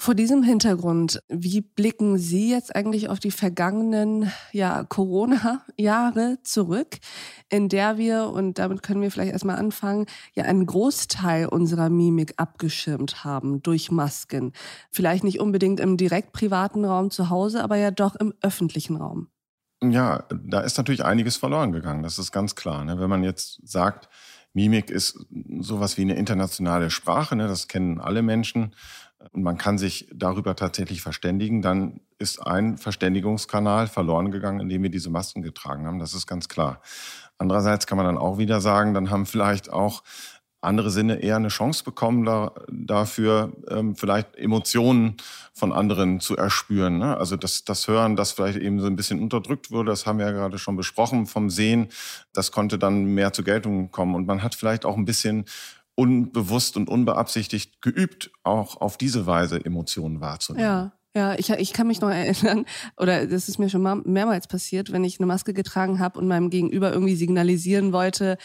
Vor 0.00 0.14
diesem 0.14 0.44
Hintergrund, 0.44 1.24
wie 1.26 1.60
blicken 1.60 2.18
Sie 2.18 2.52
jetzt 2.52 2.76
eigentlich 2.76 3.08
auf 3.08 3.18
die 3.18 3.32
vergangenen 3.32 4.30
ja, 4.52 4.84
Corona-Jahre 4.84 6.38
zurück, 6.44 6.98
in 7.48 7.68
der 7.68 7.98
wir, 7.98 8.28
und 8.28 8.60
damit 8.60 8.84
können 8.84 9.02
wir 9.02 9.10
vielleicht 9.10 9.32
erstmal 9.32 9.56
anfangen, 9.56 10.06
ja 10.34 10.44
einen 10.44 10.66
Großteil 10.66 11.46
unserer 11.46 11.90
Mimik 11.90 12.34
abgeschirmt 12.36 13.24
haben 13.24 13.60
durch 13.60 13.90
Masken. 13.90 14.52
Vielleicht 14.92 15.24
nicht 15.24 15.40
unbedingt 15.40 15.80
im 15.80 15.96
direkt 15.96 16.32
privaten 16.32 16.84
Raum 16.84 17.10
zu 17.10 17.28
Hause, 17.28 17.64
aber 17.64 17.76
ja 17.76 17.90
doch 17.90 18.14
im 18.14 18.32
öffentlichen 18.40 18.96
Raum. 18.96 19.26
Ja, 19.82 20.28
da 20.30 20.60
ist 20.60 20.78
natürlich 20.78 21.04
einiges 21.04 21.36
verloren 21.36 21.72
gegangen, 21.72 22.04
das 22.04 22.20
ist 22.20 22.30
ganz 22.30 22.54
klar. 22.54 22.84
Ne? 22.84 23.00
Wenn 23.00 23.10
man 23.10 23.24
jetzt 23.24 23.58
sagt, 23.64 24.08
Mimik 24.52 24.90
ist 24.90 25.26
sowas 25.58 25.96
wie 25.96 26.02
eine 26.02 26.14
internationale 26.14 26.90
Sprache, 26.90 27.34
ne? 27.34 27.48
das 27.48 27.66
kennen 27.66 28.00
alle 28.00 28.22
Menschen 28.22 28.74
und 29.32 29.42
man 29.42 29.58
kann 29.58 29.78
sich 29.78 30.08
darüber 30.14 30.54
tatsächlich 30.54 31.02
verständigen, 31.02 31.60
dann 31.60 32.00
ist 32.18 32.40
ein 32.44 32.78
Verständigungskanal 32.78 33.88
verloren 33.88 34.30
gegangen, 34.30 34.60
indem 34.60 34.84
wir 34.84 34.90
diese 34.90 35.10
Masken 35.10 35.42
getragen 35.42 35.86
haben. 35.86 35.98
Das 35.98 36.14
ist 36.14 36.26
ganz 36.26 36.48
klar. 36.48 36.80
Andererseits 37.36 37.86
kann 37.86 37.98
man 37.98 38.06
dann 38.06 38.18
auch 38.18 38.38
wieder 38.38 38.60
sagen, 38.60 38.94
dann 38.94 39.10
haben 39.10 39.26
vielleicht 39.26 39.72
auch 39.72 40.02
andere 40.60 40.90
Sinne 40.90 41.22
eher 41.22 41.36
eine 41.36 41.48
Chance 41.48 41.84
bekommen, 41.84 42.24
da, 42.24 42.52
dafür 42.68 43.52
ähm, 43.70 43.94
vielleicht 43.94 44.34
Emotionen 44.36 45.16
von 45.52 45.72
anderen 45.72 46.18
zu 46.18 46.36
erspüren. 46.36 46.98
Ne? 46.98 47.16
Also 47.16 47.36
das, 47.36 47.64
das 47.64 47.86
Hören, 47.86 48.16
das 48.16 48.32
vielleicht 48.32 48.58
eben 48.58 48.80
so 48.80 48.86
ein 48.86 48.96
bisschen 48.96 49.22
unterdrückt 49.22 49.70
wurde, 49.70 49.90
das 49.90 50.04
haben 50.04 50.18
wir 50.18 50.26
ja 50.26 50.32
gerade 50.32 50.58
schon 50.58 50.76
besprochen, 50.76 51.26
vom 51.26 51.48
Sehen, 51.48 51.88
das 52.32 52.50
konnte 52.50 52.76
dann 52.76 53.04
mehr 53.04 53.32
zur 53.32 53.44
Geltung 53.44 53.92
kommen. 53.92 54.16
Und 54.16 54.26
man 54.26 54.42
hat 54.42 54.56
vielleicht 54.56 54.84
auch 54.84 54.96
ein 54.96 55.04
bisschen 55.04 55.44
unbewusst 55.98 56.76
und 56.76 56.88
unbeabsichtigt 56.88 57.82
geübt, 57.82 58.30
auch 58.44 58.80
auf 58.80 58.98
diese 58.98 59.26
Weise 59.26 59.64
Emotionen 59.64 60.20
wahrzunehmen. 60.20 60.64
Ja. 60.64 60.92
Ja, 61.16 61.34
ich, 61.34 61.50
ich 61.50 61.72
kann 61.72 61.86
mich 61.86 62.02
noch 62.02 62.10
erinnern, 62.10 62.64
oder 62.96 63.26
das 63.26 63.48
ist 63.48 63.58
mir 63.58 63.70
schon 63.70 63.82
mehrmals 64.04 64.46
passiert, 64.46 64.92
wenn 64.92 65.02
ich 65.02 65.18
eine 65.18 65.26
Maske 65.26 65.54
getragen 65.54 65.98
habe 65.98 66.18
und 66.18 66.28
meinem 66.28 66.50
Gegenüber 66.50 66.92
irgendwie 66.92 67.16
signalisieren 67.16 67.92
wollte, 67.92 68.36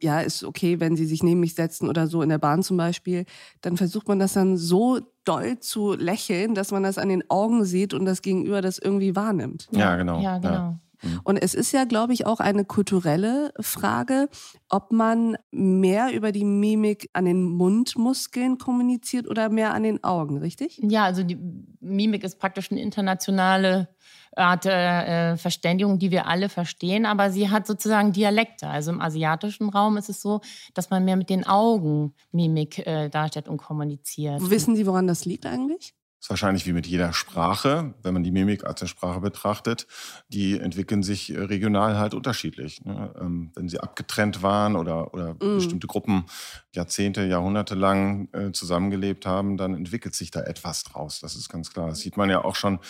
ja, 0.00 0.20
ist 0.20 0.42
okay, 0.42 0.80
wenn 0.80 0.96
sie 0.96 1.04
sich 1.04 1.22
neben 1.22 1.40
mich 1.40 1.54
setzen 1.54 1.88
oder 1.88 2.06
so 2.06 2.22
in 2.22 2.30
der 2.30 2.38
Bahn 2.38 2.62
zum 2.62 2.78
Beispiel, 2.78 3.26
dann 3.60 3.76
versucht 3.76 4.08
man 4.08 4.18
das 4.18 4.32
dann 4.32 4.56
so 4.56 5.00
doll 5.24 5.60
zu 5.60 5.92
lächeln, 5.92 6.54
dass 6.54 6.72
man 6.72 6.82
das 6.82 6.96
an 6.96 7.10
den 7.10 7.22
Augen 7.30 7.64
sieht 7.66 7.92
und 7.94 8.06
das 8.06 8.22
Gegenüber 8.22 8.62
das 8.62 8.78
irgendwie 8.78 9.14
wahrnimmt. 9.14 9.68
Ja, 9.70 9.94
genau. 9.96 10.20
Ja, 10.22 10.38
genau. 10.38 10.54
Ja. 10.54 10.80
Mhm. 11.02 11.20
Und 11.24 11.36
es 11.36 11.54
ist 11.54 11.72
ja, 11.72 11.84
glaube 11.84 12.12
ich, 12.12 12.26
auch 12.26 12.40
eine 12.40 12.64
kulturelle 12.64 13.52
Frage, 13.60 14.28
ob 14.68 14.92
man 14.92 15.36
mehr 15.50 16.12
über 16.12 16.32
die 16.32 16.44
Mimik 16.44 17.10
an 17.12 17.24
den 17.24 17.42
Mundmuskeln 17.42 18.58
kommuniziert 18.58 19.28
oder 19.28 19.48
mehr 19.48 19.74
an 19.74 19.82
den 19.82 20.04
Augen, 20.04 20.38
richtig? 20.38 20.80
Ja, 20.82 21.04
also 21.04 21.22
die 21.22 21.38
Mimik 21.80 22.24
ist 22.24 22.38
praktisch 22.38 22.70
eine 22.70 22.80
internationale 22.80 23.88
Art 24.36 24.64
äh, 24.64 25.36
Verständigung, 25.36 25.98
die 25.98 26.10
wir 26.10 26.26
alle 26.26 26.48
verstehen, 26.48 27.04
aber 27.04 27.30
sie 27.30 27.50
hat 27.50 27.66
sozusagen 27.66 28.12
Dialekte. 28.12 28.68
Also 28.68 28.92
im 28.92 29.00
asiatischen 29.00 29.68
Raum 29.70 29.96
ist 29.96 30.08
es 30.08 30.20
so, 30.20 30.40
dass 30.74 30.90
man 30.90 31.04
mehr 31.04 31.16
mit 31.16 31.30
den 31.30 31.46
Augen 31.46 32.14
Mimik 32.30 32.86
äh, 32.86 33.08
darstellt 33.08 33.48
und 33.48 33.58
kommuniziert. 33.58 34.40
Wissen 34.48 34.76
Sie, 34.76 34.86
woran 34.86 35.08
das 35.08 35.24
liegt 35.24 35.46
eigentlich? 35.46 35.94
Ist 36.20 36.28
wahrscheinlich 36.28 36.66
wie 36.66 36.74
mit 36.74 36.86
jeder 36.86 37.14
Sprache, 37.14 37.94
wenn 38.02 38.12
man 38.12 38.22
die 38.22 38.30
Mimik 38.30 38.64
als 38.64 38.82
eine 38.82 38.88
Sprache 38.88 39.20
betrachtet, 39.20 39.86
die 40.28 40.60
entwickeln 40.60 41.02
sich 41.02 41.34
äh, 41.34 41.40
regional 41.40 41.98
halt 41.98 42.12
unterschiedlich. 42.12 42.84
Ne? 42.84 43.14
Ähm, 43.18 43.52
wenn 43.54 43.70
sie 43.70 43.80
abgetrennt 43.80 44.42
waren 44.42 44.76
oder, 44.76 45.14
oder 45.14 45.34
mm. 45.34 45.56
bestimmte 45.56 45.86
Gruppen 45.86 46.26
Jahrzehnte, 46.74 47.24
Jahrhunderte 47.24 47.74
lang 47.74 48.28
äh, 48.32 48.52
zusammengelebt 48.52 49.24
haben, 49.24 49.56
dann 49.56 49.74
entwickelt 49.74 50.14
sich 50.14 50.30
da 50.30 50.42
etwas 50.42 50.84
draus. 50.84 51.20
Das 51.20 51.36
ist 51.36 51.48
ganz 51.48 51.72
klar. 51.72 51.88
Das 51.88 52.00
sieht 52.00 52.18
man 52.18 52.28
ja 52.28 52.44
auch 52.44 52.54
schon 52.54 52.80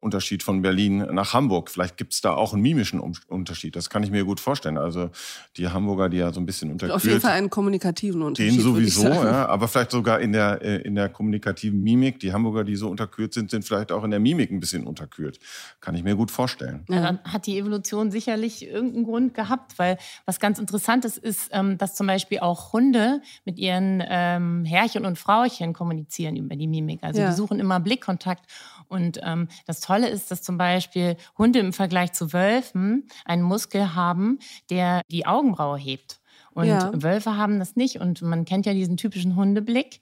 Unterschied 0.00 0.42
von 0.42 0.62
Berlin 0.62 0.98
nach 1.12 1.34
Hamburg. 1.34 1.70
Vielleicht 1.70 1.98
gibt 1.98 2.14
es 2.14 2.22
da 2.22 2.32
auch 2.32 2.54
einen 2.54 2.62
mimischen 2.62 3.00
Unterschied. 3.00 3.76
Das 3.76 3.90
kann 3.90 4.02
ich 4.02 4.10
mir 4.10 4.24
gut 4.24 4.40
vorstellen. 4.40 4.78
Also 4.78 5.10
die 5.58 5.68
Hamburger, 5.68 6.08
die 6.08 6.16
ja 6.16 6.32
so 6.32 6.40
ein 6.40 6.46
bisschen 6.46 6.72
unterkühlt. 6.72 6.96
Auf 6.96 7.04
jeden 7.04 7.20
Fall 7.20 7.32
einen 7.32 7.50
kommunikativen 7.50 8.22
Unterschied. 8.22 8.54
Den 8.54 8.60
sowieso, 8.60 9.08
ja. 9.08 9.46
Aber 9.46 9.68
vielleicht 9.68 9.90
sogar 9.90 10.20
in 10.20 10.32
der, 10.32 10.62
äh, 10.62 10.76
in 10.82 10.94
der 10.94 11.10
kommunikativen 11.10 11.82
Mimik. 11.82 12.18
Die 12.20 12.32
Hamburger, 12.32 12.64
die 12.64 12.76
so 12.76 12.88
unterkühlt 12.88 13.34
sind, 13.34 13.50
sind 13.50 13.64
vielleicht 13.64 13.92
auch 13.92 14.02
in 14.02 14.10
der 14.10 14.20
Mimik 14.20 14.50
ein 14.50 14.58
bisschen 14.58 14.86
unterkühlt. 14.86 15.38
Kann 15.80 15.94
ich 15.94 16.02
mir 16.02 16.16
gut 16.16 16.30
vorstellen. 16.30 16.84
Ja, 16.88 17.02
dann 17.02 17.18
hat 17.24 17.46
die 17.46 17.58
Evolution 17.58 18.10
sicherlich 18.10 18.66
irgendeinen 18.66 19.04
Grund 19.04 19.34
gehabt, 19.34 19.78
weil 19.78 19.98
was 20.24 20.40
ganz 20.40 20.58
Interessantes 20.58 21.18
ist, 21.18 21.50
ähm, 21.52 21.76
dass 21.76 21.94
zum 21.94 22.06
Beispiel 22.06 22.40
auch 22.40 22.72
Hunde 22.72 23.20
mit 23.44 23.58
ihren 23.58 24.02
ähm, 24.08 24.64
Herrchen 24.64 25.04
und 25.04 25.18
Frauchen 25.18 25.74
kommunizieren 25.74 26.36
über 26.36 26.56
die 26.56 26.66
Mimik. 26.66 27.00
Also 27.02 27.20
ja. 27.20 27.28
die 27.28 27.34
suchen 27.36 27.60
immer 27.60 27.80
Blickkontakt. 27.80 28.46
Und 28.88 29.20
ähm, 29.22 29.48
das 29.66 29.80
Tolle 29.90 30.08
ist, 30.08 30.30
dass 30.30 30.40
zum 30.40 30.56
Beispiel 30.56 31.16
Hunde 31.36 31.58
im 31.58 31.72
Vergleich 31.72 32.12
zu 32.12 32.32
Wölfen 32.32 33.08
einen 33.24 33.42
Muskel 33.42 33.96
haben, 33.96 34.38
der 34.70 35.02
die 35.10 35.26
Augenbraue 35.26 35.78
hebt. 35.78 36.20
Und 36.52 36.66
ja. 36.66 36.92
Wölfe 36.94 37.36
haben 37.36 37.58
das 37.58 37.74
nicht. 37.74 37.96
Und 37.96 38.22
man 38.22 38.44
kennt 38.44 38.66
ja 38.66 38.72
diesen 38.72 38.96
typischen 38.96 39.34
Hundeblick 39.34 40.00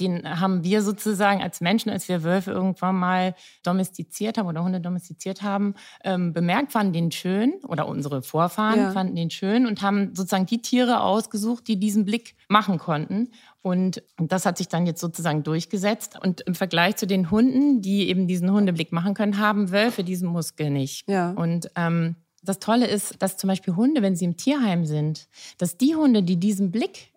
den 0.00 0.40
haben 0.40 0.64
wir 0.64 0.82
sozusagen 0.82 1.42
als 1.42 1.60
Menschen, 1.60 1.90
als 1.90 2.08
wir 2.08 2.24
Wölfe 2.24 2.50
irgendwann 2.50 2.96
mal 2.96 3.34
domestiziert 3.62 4.38
haben 4.38 4.48
oder 4.48 4.64
Hunde 4.64 4.80
domestiziert 4.80 5.42
haben, 5.42 5.74
ähm, 6.02 6.32
bemerkt, 6.32 6.72
fanden 6.72 6.92
den 6.92 7.12
schön 7.12 7.54
oder 7.68 7.86
unsere 7.86 8.22
Vorfahren 8.22 8.80
ja. 8.80 8.90
fanden 8.90 9.14
den 9.14 9.30
schön 9.30 9.66
und 9.66 9.82
haben 9.82 10.14
sozusagen 10.14 10.46
die 10.46 10.62
Tiere 10.62 11.02
ausgesucht, 11.02 11.68
die 11.68 11.78
diesen 11.78 12.04
Blick 12.04 12.34
machen 12.48 12.78
konnten. 12.78 13.30
Und 13.62 14.02
das 14.16 14.46
hat 14.46 14.56
sich 14.56 14.68
dann 14.68 14.86
jetzt 14.86 15.00
sozusagen 15.00 15.42
durchgesetzt. 15.42 16.18
Und 16.20 16.40
im 16.42 16.54
Vergleich 16.54 16.96
zu 16.96 17.06
den 17.06 17.30
Hunden, 17.30 17.82
die 17.82 18.08
eben 18.08 18.26
diesen 18.26 18.50
Hundeblick 18.50 18.90
machen 18.90 19.14
können, 19.14 19.38
haben 19.38 19.70
Wölfe 19.70 20.02
diesen 20.02 20.28
Muskel 20.28 20.70
nicht. 20.70 21.06
Ja. 21.08 21.32
Und 21.32 21.70
ähm, 21.76 22.16
das 22.42 22.58
Tolle 22.58 22.86
ist, 22.86 23.22
dass 23.22 23.36
zum 23.36 23.48
Beispiel 23.48 23.76
Hunde, 23.76 24.00
wenn 24.02 24.16
sie 24.16 24.24
im 24.24 24.36
Tierheim 24.36 24.86
sind, 24.86 25.28
dass 25.58 25.76
die 25.76 25.94
Hunde, 25.94 26.22
die 26.22 26.38
diesen 26.38 26.70
Blick 26.70 27.12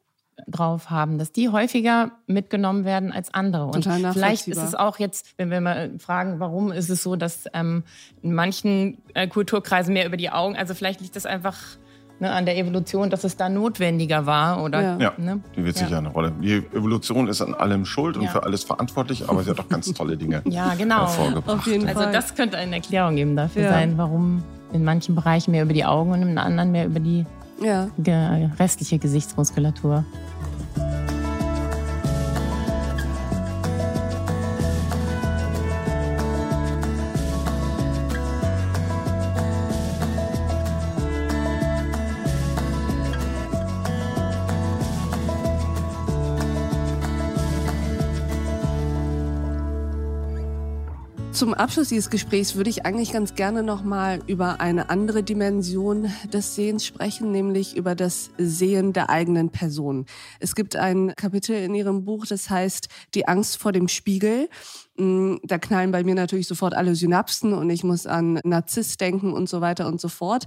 drauf 0.47 0.89
haben, 0.89 1.17
dass 1.17 1.31
die 1.31 1.49
häufiger 1.49 2.11
mitgenommen 2.27 2.85
werden 2.85 3.11
als 3.11 3.33
andere. 3.33 3.65
Und 3.65 3.83
vielleicht 3.83 4.47
ist 4.47 4.61
es 4.61 4.75
auch 4.75 4.99
jetzt, 4.99 5.33
wenn 5.37 5.51
wir 5.51 5.61
mal 5.61 5.91
fragen, 5.99 6.39
warum 6.39 6.71
ist 6.71 6.89
es 6.89 7.03
so, 7.03 7.15
dass 7.15 7.45
ähm, 7.53 7.83
in 8.21 8.33
manchen 8.33 8.97
äh, 9.13 9.27
Kulturkreisen 9.27 9.93
mehr 9.93 10.05
über 10.05 10.17
die 10.17 10.29
Augen, 10.29 10.55
also 10.55 10.73
vielleicht 10.73 11.01
liegt 11.01 11.15
das 11.15 11.25
einfach 11.25 11.57
ne, 12.19 12.31
an 12.31 12.45
der 12.45 12.57
Evolution, 12.57 13.09
dass 13.09 13.23
es 13.23 13.37
da 13.37 13.49
notwendiger 13.49 14.25
war, 14.25 14.63
oder? 14.63 14.81
Ja, 14.81 14.97
ja 14.99 15.13
ne? 15.17 15.41
die 15.55 15.63
wird 15.63 15.77
sicher 15.77 15.91
ja. 15.91 15.97
eine 15.99 16.09
Rolle. 16.09 16.33
Die 16.41 16.57
Evolution 16.73 17.27
ist 17.27 17.41
an 17.41 17.53
allem 17.53 17.85
schuld 17.85 18.17
und 18.17 18.23
ja. 18.23 18.29
für 18.29 18.43
alles 18.43 18.63
verantwortlich, 18.63 19.29
aber 19.29 19.43
sie 19.43 19.51
hat 19.51 19.59
auch 19.59 19.69
ganz 19.69 19.93
tolle 19.93 20.17
Dinge 20.17 20.41
ja, 20.45 20.73
genau. 20.75 21.01
hervorgebracht. 21.01 21.59
Auf 21.59 21.67
jeden 21.67 21.87
also 21.87 22.01
Fall. 22.01 22.11
das 22.11 22.35
könnte 22.35 22.57
eine 22.57 22.75
Erklärung 22.75 23.15
geben 23.15 23.35
dafür 23.35 23.69
sein, 23.69 23.97
warum 23.97 24.43
in 24.71 24.83
manchen 24.83 25.13
Bereichen 25.13 25.51
mehr 25.51 25.63
über 25.63 25.73
die 25.73 25.85
Augen 25.85 26.11
und 26.11 26.23
in 26.23 26.37
anderen 26.37 26.71
mehr 26.71 26.87
über 26.87 26.99
die 26.99 27.25
ja. 27.61 27.89
restliche 28.59 28.99
Gesichtsmuskulatur. 28.99 30.03
Zum 51.43 51.53
Abschluss 51.53 51.89
dieses 51.89 52.09
Gesprächs 52.09 52.55
würde 52.55 52.69
ich 52.69 52.85
eigentlich 52.85 53.11
ganz 53.11 53.35
gerne 53.35 53.63
nochmal 53.63 54.21
über 54.27 54.61
eine 54.61 54.89
andere 54.89 55.23
Dimension 55.23 56.09
des 56.31 56.55
Sehens 56.55 56.85
sprechen, 56.85 57.33
nämlich 57.33 57.75
über 57.75 57.95
das 57.95 58.29
Sehen 58.37 58.93
der 58.93 59.09
eigenen 59.09 59.49
Person. 59.49 60.05
Es 60.39 60.55
gibt 60.55 60.77
ein 60.77 61.11
Kapitel 61.17 61.53
in 61.57 61.75
Ihrem 61.75 62.05
Buch, 62.05 62.25
das 62.25 62.49
heißt 62.49 62.87
Die 63.13 63.27
Angst 63.27 63.57
vor 63.57 63.73
dem 63.73 63.89
Spiegel. 63.89 64.47
Mm, 64.95 65.35
da 65.43 65.57
knallen 65.57 65.91
bei 65.91 66.05
mir 66.05 66.15
natürlich 66.15 66.47
sofort 66.47 66.75
alle 66.75 66.95
Synapsen 66.95 67.53
und 67.53 67.69
ich 67.69 67.83
muss 67.83 68.07
an 68.07 68.39
Narzisst 68.45 69.01
denken 69.01 69.33
und 69.33 69.49
so 69.49 69.59
weiter 69.59 69.87
und 69.87 69.99
so 69.99 70.07
fort. 70.07 70.45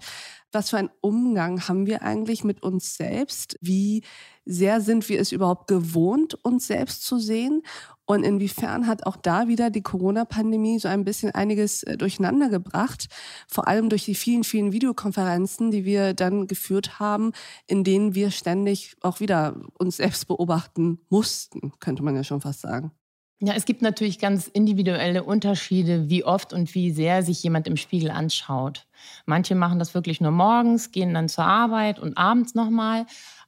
Was 0.51 0.71
für 0.71 0.79
einen 0.79 0.91
Umgang 1.03 1.69
haben 1.69 1.87
wir 1.87 2.01
eigentlich 2.01 2.43
mit 2.43 2.63
uns 2.63 2.97
selbst? 2.97 3.59
Wie 3.61 4.03
sehr 4.47 4.81
sind 4.81 5.07
wir 5.11 5.21
es 5.21 5.33
überhaupt 5.33 5.67
gewohnt, 5.67 6.39
uns 6.43 6.69
selbst 6.69 7.05
zu 7.05 7.19
sehen? 7.19 7.63
Und 8.07 8.23
inwiefern 8.23 8.87
hat 8.87 9.05
auch 9.05 9.17
da 9.17 9.49
wieder 9.49 9.69
die 9.69 9.83
Corona-Pandemie 9.83 10.79
so 10.79 10.89
ein 10.89 11.05
bisschen 11.05 11.35
einiges 11.35 11.83
äh, 11.83 11.97
durcheinander 11.97 12.49
gebracht, 12.49 13.09
vor 13.49 13.67
allem 13.67 13.89
durch 13.89 14.05
die 14.05 14.15
vielen, 14.15 14.45
vielen 14.45 14.73
Videokonferenzen, 14.73 15.73
die 15.73 15.85
wir 15.85 16.15
dann 16.15 16.47
geführt 16.47 17.01
haben, 17.01 17.33
in 17.67 17.83
denen 17.83 18.15
wir 18.15 18.31
ständig 18.31 18.97
auch 19.01 19.19
wieder 19.19 19.57
uns 19.79 19.97
selbst 19.97 20.29
beobachten 20.29 21.01
mussten, 21.11 21.73
könnte 21.81 22.05
man 22.05 22.15
ja 22.15 22.23
schon 22.23 22.41
fast 22.41 22.61
sagen. 22.61 22.93
Ja, 23.39 23.53
es 23.53 23.67
gibt 23.67 23.83
natürlich 23.83 24.19
ganz 24.19 24.47
individuelle 24.47 25.23
Unterschiede, 25.23 26.09
wie 26.09 26.25
oft 26.25 26.55
und 26.55 26.75
wie 26.75 26.91
sehr 26.91 27.23
sich 27.23 27.43
jemand 27.43 27.67
im 27.67 27.77
Spiegel 27.77 28.11
anschaut. 28.11 28.87
Manche 29.27 29.55
machen 29.55 29.79
das 29.79 29.93
wirklich 29.93 30.23
nur 30.23 30.31
morgens, 30.31 30.91
gehen 30.91 31.13
dann 31.13 31.29
zur 31.29 31.45
Arbeit 31.45 31.99
und 31.99 32.17
abends 32.17 32.55
nochmal. 32.55 33.05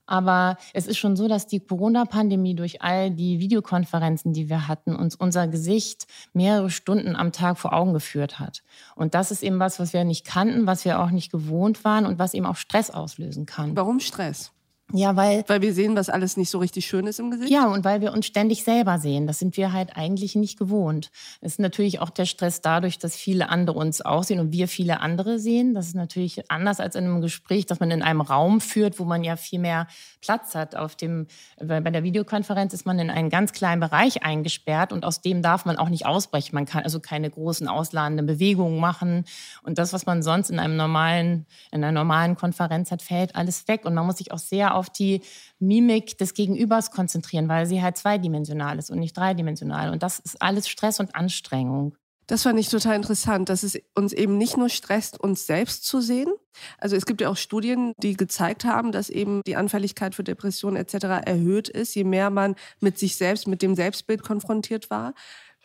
Aber 0.09 0.57
es 0.73 0.87
ist 0.87 0.97
schon 0.97 1.17
so, 1.17 1.29
dass 1.29 1.47
die 1.47 1.61
Corona-Pandemie 1.61 2.55
durch 2.55 2.81
all 2.81 3.11
die 3.11 3.39
Videokonferenzen, 3.39 4.33
die 4.33 4.49
wir 4.49 4.67
hatten, 4.67 4.97
uns 4.97 5.15
unser 5.15 5.47
Gesicht 5.49 6.07
mehrere 6.33 6.71
Stunden 6.71 7.15
am 7.15 7.31
Tag 7.31 7.59
vor 7.59 7.75
Augen 7.75 7.93
geführt 7.93 8.41
hat. 8.41 8.63
Und 8.97 9.15
das 9.15 9.31
ist 9.31 9.43
eben 9.43 9.59
was, 9.61 9.79
was 9.79 9.93
wir 9.93 10.05
nicht 10.05 10.25
kannten, 10.25 10.67
was 10.67 10.87
wir 10.87 11.01
auch 11.01 11.11
nicht 11.11 11.31
gewohnt 11.31 11.85
waren 11.85 12.07
und 12.07 12.19
was 12.19 12.33
eben 12.33 12.47
auch 12.47 12.57
Stress 12.57 12.91
auslösen 12.91 13.45
kann. 13.45 13.77
Warum 13.77 14.01
Stress? 14.01 14.51
Ja, 14.95 15.17
weil. 15.17 15.45
Weil 15.49 15.61
wir 15.61 15.75
sehen, 15.75 15.97
was 15.97 16.09
alles 16.09 16.39
nicht 16.39 16.49
so 16.49 16.59
richtig 16.59 16.87
schön 16.87 17.07
ist 17.07 17.21
im 17.21 17.31
Gesicht? 17.31 17.51
Ja, 17.51 17.67
und 17.67 17.85
weil 17.85 18.01
wir 18.01 18.13
uns 18.13 18.25
ständig 18.25 18.65
selber 18.65 18.99
sehen. 18.99 19.27
Das 19.27 19.39
sind 19.39 19.57
wir 19.59 19.73
halt 19.73 19.97
eigentlich 19.97 20.35
nicht 20.35 20.59
gewohnt. 20.59 21.11
Es 21.43 21.53
ist 21.53 21.61
natürlich 21.61 22.01
auch 22.01 22.09
der 22.09 22.25
Stress 22.25 22.63
dadurch, 22.63 22.99
dass 22.99 23.15
viele 23.15 23.51
andere 23.51 23.79
uns 23.79 24.01
auch 24.01 24.23
sehen 24.25 24.41
und 24.41 24.51
wir 24.53 24.67
viele 24.67 25.01
andere 25.01 25.39
sehen. 25.39 25.75
Das 25.75 25.89
ist 25.89 25.95
natürlich 25.95 26.51
anders 26.51 26.81
als 26.81 26.95
in 26.95 27.05
einem 27.05 27.21
Gespräch, 27.21 27.67
das 27.67 27.81
man 27.81 27.91
in 27.91 28.03
einem 28.03 28.23
Raum 28.23 28.63
führt, 28.63 28.99
wo 28.99 29.05
man 29.05 29.25
ja 29.25 29.37
viel 29.37 29.59
mehr 29.59 29.89
Platz 30.23 30.55
hat. 30.55 30.75
Auf 30.75 30.97
dem, 30.97 31.27
bei 31.59 31.81
der 31.81 32.03
Videokonferenz 32.03 32.73
ist 32.73 32.87
man 32.87 32.99
in 32.99 33.11
einen 33.11 33.29
ganz 33.29 33.53
kleinen 33.53 33.81
Bereich 33.81 34.23
eingesperrt 34.23 34.95
und 34.95 35.05
aus 35.05 35.21
dem 35.21 35.43
darf 35.43 35.67
man 35.67 35.77
auch 35.77 35.91
nicht 35.91 36.07
ausbrechen. 36.07 36.55
Man 36.55 36.65
kann 36.65 36.83
also 36.83 36.99
keine 36.99 37.29
großen 37.29 37.69
ausladenden 37.69 38.25
Bewegungen 38.25 38.81
machen. 38.81 39.27
Und 39.63 39.77
das, 39.77 39.93
was 39.93 40.07
man 40.07 40.23
sonst 40.23 40.49
in 40.49 40.59
einem 40.59 40.77
normalen, 40.77 41.45
in 41.73 41.85
einer 41.85 41.93
normalen 41.93 42.37
Konferenz 42.37 42.91
hat, 42.91 43.03
fällt 43.03 43.37
alles 43.37 43.69
weg. 43.69 43.85
Und 43.85 43.93
man 43.93 44.07
muss 44.07 44.17
sich 44.17 44.33
auch 44.33 44.39
sehr 44.39 44.78
auf 44.79 44.91
die 44.91 45.21
Mimik 45.59 46.17
des 46.19 46.35
Gegenübers 46.35 46.91
konzentrieren, 46.91 47.49
weil 47.49 47.67
sie 47.67 47.83
halt 47.83 47.97
zweidimensional 47.97 48.79
ist 48.79 48.91
und 48.91 48.99
nicht 48.99 49.17
dreidimensional. 49.17 49.91
Und 49.91 50.03
das 50.03 50.19
ist 50.19 50.41
alles 50.41 50.69
Stress 50.69 51.01
und 51.01 51.15
Anstrengung. 51.15 51.97
Das 52.29 52.43
fand 52.43 52.61
ich 52.61 52.69
total 52.69 52.95
interessant, 52.95 53.49
dass 53.49 53.63
es 53.63 53.81
uns 53.95 54.13
eben 54.13 54.37
nicht 54.37 54.59
nur 54.59 54.69
stresst, 54.69 55.19
uns 55.19 55.47
selbst 55.47 55.87
zu 55.87 56.03
sehen. 56.03 56.29
Also 56.77 56.95
es 56.95 57.07
gibt 57.07 57.23
ja 57.23 57.31
auch 57.31 57.39
Studien, 57.39 57.95
die 58.03 58.19
gezeigt 58.19 58.67
haben, 58.67 58.93
dass 58.93 59.09
eben 59.09 59.41
die 59.47 59.57
Anfälligkeit 59.57 60.15
für 60.15 60.25
Depressionen 60.25 60.77
etc. 60.77 61.25
erhöht 61.25 61.71
ist, 61.71 61.95
je 61.95 62.05
mehr 62.05 62.29
man 62.29 62.55
mit 62.81 62.99
sich 62.99 63.17
selbst, 63.17 63.49
mit 63.49 63.63
dem 63.63 63.75
Selbstbild 63.75 64.23
konfrontiert 64.23 64.91
war. 64.91 65.15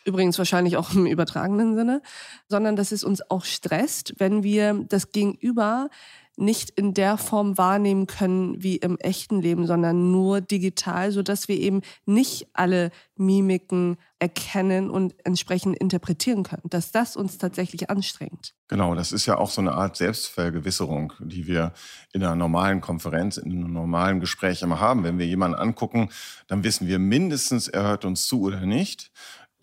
Übrigens 0.05 0.37
wahrscheinlich 0.37 0.77
auch 0.77 0.93
im 0.93 1.05
übertragenen 1.05 1.75
Sinne, 1.75 2.01
sondern 2.47 2.77
dass 2.77 2.93
es 2.93 3.03
uns 3.03 3.29
auch 3.29 3.43
stresst, 3.43 4.13
wenn 4.19 4.43
wir 4.43 4.85
das 4.87 5.11
Gegenüber 5.11 5.89
nicht 6.37 6.71
in 6.71 6.93
der 6.93 7.17
Form 7.17 7.57
wahrnehmen 7.57 8.07
können 8.07 8.61
wie 8.61 8.77
im 8.77 8.97
echten 8.97 9.41
Leben, 9.41 9.67
sondern 9.67 10.11
nur 10.11 10.41
digital, 10.41 11.11
so 11.11 11.21
dass 11.21 11.47
wir 11.47 11.57
eben 11.57 11.81
nicht 12.05 12.47
alle 12.53 12.91
Mimiken 13.15 13.97
erkennen 14.17 14.89
und 14.89 15.13
entsprechend 15.25 15.77
interpretieren 15.77 16.43
können, 16.43 16.63
dass 16.69 16.91
das 16.91 17.15
uns 17.15 17.37
tatsächlich 17.37 17.89
anstrengt. 17.89 18.53
Genau, 18.67 18.95
das 18.95 19.11
ist 19.11 19.25
ja 19.25 19.37
auch 19.37 19.49
so 19.49 19.61
eine 19.61 19.73
Art 19.73 19.97
Selbstvergewisserung, 19.97 21.13
die 21.19 21.45
wir 21.45 21.73
in 22.13 22.23
einer 22.23 22.35
normalen 22.35 22.81
Konferenz, 22.81 23.37
in 23.37 23.51
einem 23.51 23.73
normalen 23.73 24.19
Gespräch 24.19 24.61
immer 24.61 24.79
haben. 24.79 25.03
Wenn 25.03 25.19
wir 25.19 25.27
jemanden 25.27 25.57
angucken, 25.59 26.09
dann 26.47 26.63
wissen 26.63 26.87
wir 26.87 26.99
mindestens, 26.99 27.67
er 27.67 27.83
hört 27.83 28.05
uns 28.05 28.25
zu 28.25 28.41
oder 28.41 28.61
nicht. 28.61 29.11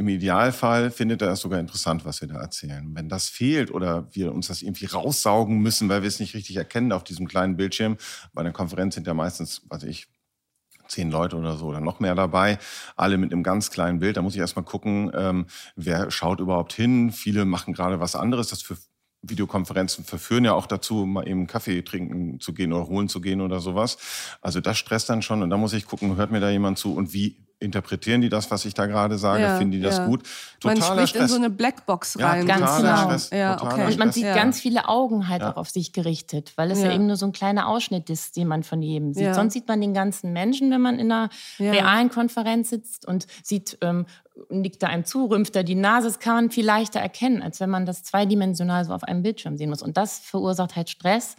Im 0.00 0.08
Idealfall 0.08 0.90
findet 0.90 1.20
er 1.20 1.32
es 1.32 1.40
sogar 1.40 1.60
interessant, 1.60 2.06
was 2.06 2.22
wir 2.22 2.28
da 2.28 2.40
erzählen. 2.40 2.88
Wenn 2.94 3.10
das 3.10 3.28
fehlt 3.28 3.70
oder 3.70 4.08
wir 4.12 4.32
uns 4.32 4.48
das 4.48 4.62
irgendwie 4.62 4.86
raussaugen 4.86 5.58
müssen, 5.58 5.90
weil 5.90 6.00
wir 6.00 6.08
es 6.08 6.20
nicht 6.20 6.32
richtig 6.32 6.56
erkennen 6.56 6.92
auf 6.92 7.04
diesem 7.04 7.28
kleinen 7.28 7.58
Bildschirm, 7.58 7.98
bei 8.32 8.40
einer 8.40 8.52
Konferenz 8.52 8.94
sind 8.94 9.06
ja 9.06 9.12
meistens, 9.12 9.60
weiß 9.68 9.82
ich, 9.82 10.06
zehn 10.88 11.10
Leute 11.10 11.36
oder 11.36 11.58
so 11.58 11.66
oder 11.66 11.82
noch 11.82 12.00
mehr 12.00 12.14
dabei, 12.14 12.58
alle 12.96 13.18
mit 13.18 13.30
einem 13.30 13.42
ganz 13.42 13.70
kleinen 13.70 13.98
Bild. 13.98 14.16
Da 14.16 14.22
muss 14.22 14.32
ich 14.32 14.40
erstmal 14.40 14.64
gucken, 14.64 15.10
ähm, 15.14 15.48
wer 15.76 16.10
schaut 16.10 16.40
überhaupt 16.40 16.72
hin. 16.72 17.12
Viele 17.12 17.44
machen 17.44 17.74
gerade 17.74 18.00
was 18.00 18.16
anderes. 18.16 18.48
Das 18.48 18.62
für 18.62 18.78
Videokonferenzen 19.20 20.04
verführen 20.04 20.46
ja 20.46 20.54
auch 20.54 20.64
dazu, 20.64 21.04
mal 21.04 21.28
eben 21.28 21.46
Kaffee 21.46 21.82
trinken 21.82 22.40
zu 22.40 22.54
gehen 22.54 22.72
oder 22.72 22.86
holen 22.86 23.10
zu 23.10 23.20
gehen 23.20 23.42
oder 23.42 23.60
sowas. 23.60 23.98
Also 24.40 24.62
das 24.62 24.78
stresst 24.78 25.10
dann 25.10 25.20
schon 25.20 25.42
und 25.42 25.50
da 25.50 25.58
muss 25.58 25.74
ich 25.74 25.84
gucken, 25.84 26.16
hört 26.16 26.30
mir 26.30 26.40
da 26.40 26.48
jemand 26.48 26.78
zu 26.78 26.94
und 26.94 27.12
wie 27.12 27.49
interpretieren 27.60 28.22
die 28.22 28.30
das, 28.30 28.50
was 28.50 28.64
ich 28.64 28.74
da 28.74 28.86
gerade 28.86 29.18
sage? 29.18 29.42
Ja, 29.42 29.58
Finden 29.58 29.72
die 29.72 29.80
das 29.80 29.98
ja. 29.98 30.06
gut? 30.06 30.22
Totaler 30.60 30.80
Man 30.80 30.88
spricht 30.88 31.08
Stress. 31.10 31.22
in 31.22 31.28
so 31.28 31.36
eine 31.36 31.50
Blackbox 31.50 32.18
rein. 32.18 32.46
Ja, 32.46 32.56
ganz 32.56 32.76
genau. 32.78 32.96
Stress, 32.96 33.30
ja, 33.30 33.62
okay. 33.62 33.86
Und 33.86 33.98
man 33.98 34.12
sieht 34.12 34.24
ganz 34.34 34.60
viele 34.60 34.88
Augen 34.88 35.28
halt 35.28 35.42
auch 35.42 35.56
auf 35.56 35.68
sich 35.68 35.92
gerichtet, 35.92 36.52
weil 36.56 36.70
es 36.70 36.82
ja. 36.82 36.92
eben 36.92 37.06
nur 37.06 37.16
so 37.16 37.26
ein 37.26 37.32
kleiner 37.32 37.68
Ausschnitt 37.68 38.08
ist, 38.10 38.36
den 38.36 38.48
man 38.48 38.62
von 38.62 38.82
jedem 38.82 39.12
sieht. 39.12 39.34
Sonst 39.34 39.52
sieht 39.52 39.68
man 39.68 39.80
den 39.80 39.94
ganzen 39.94 40.32
Menschen, 40.32 40.70
wenn 40.70 40.80
man 40.80 40.98
in 40.98 41.12
einer 41.12 41.28
realen 41.58 42.10
Konferenz 42.10 42.70
sitzt 42.70 43.06
und 43.06 43.26
sieht, 43.42 43.78
ähm, 43.82 44.06
nickt 44.48 44.82
da 44.82 44.86
einem 44.86 45.04
zu, 45.04 45.26
rümpft 45.26 45.54
da 45.54 45.62
die 45.62 45.74
Nase. 45.74 46.08
Das 46.08 46.18
kann 46.18 46.34
man 46.34 46.50
viel 46.50 46.64
leichter 46.64 47.00
erkennen, 47.00 47.42
als 47.42 47.60
wenn 47.60 47.70
man 47.70 47.84
das 47.84 48.02
zweidimensional 48.02 48.84
so 48.84 48.94
auf 48.94 49.04
einem 49.04 49.22
Bildschirm 49.22 49.56
sehen 49.56 49.68
muss. 49.70 49.82
Und 49.82 49.96
das 49.96 50.18
verursacht 50.18 50.76
halt 50.76 50.88
Stress 50.88 51.36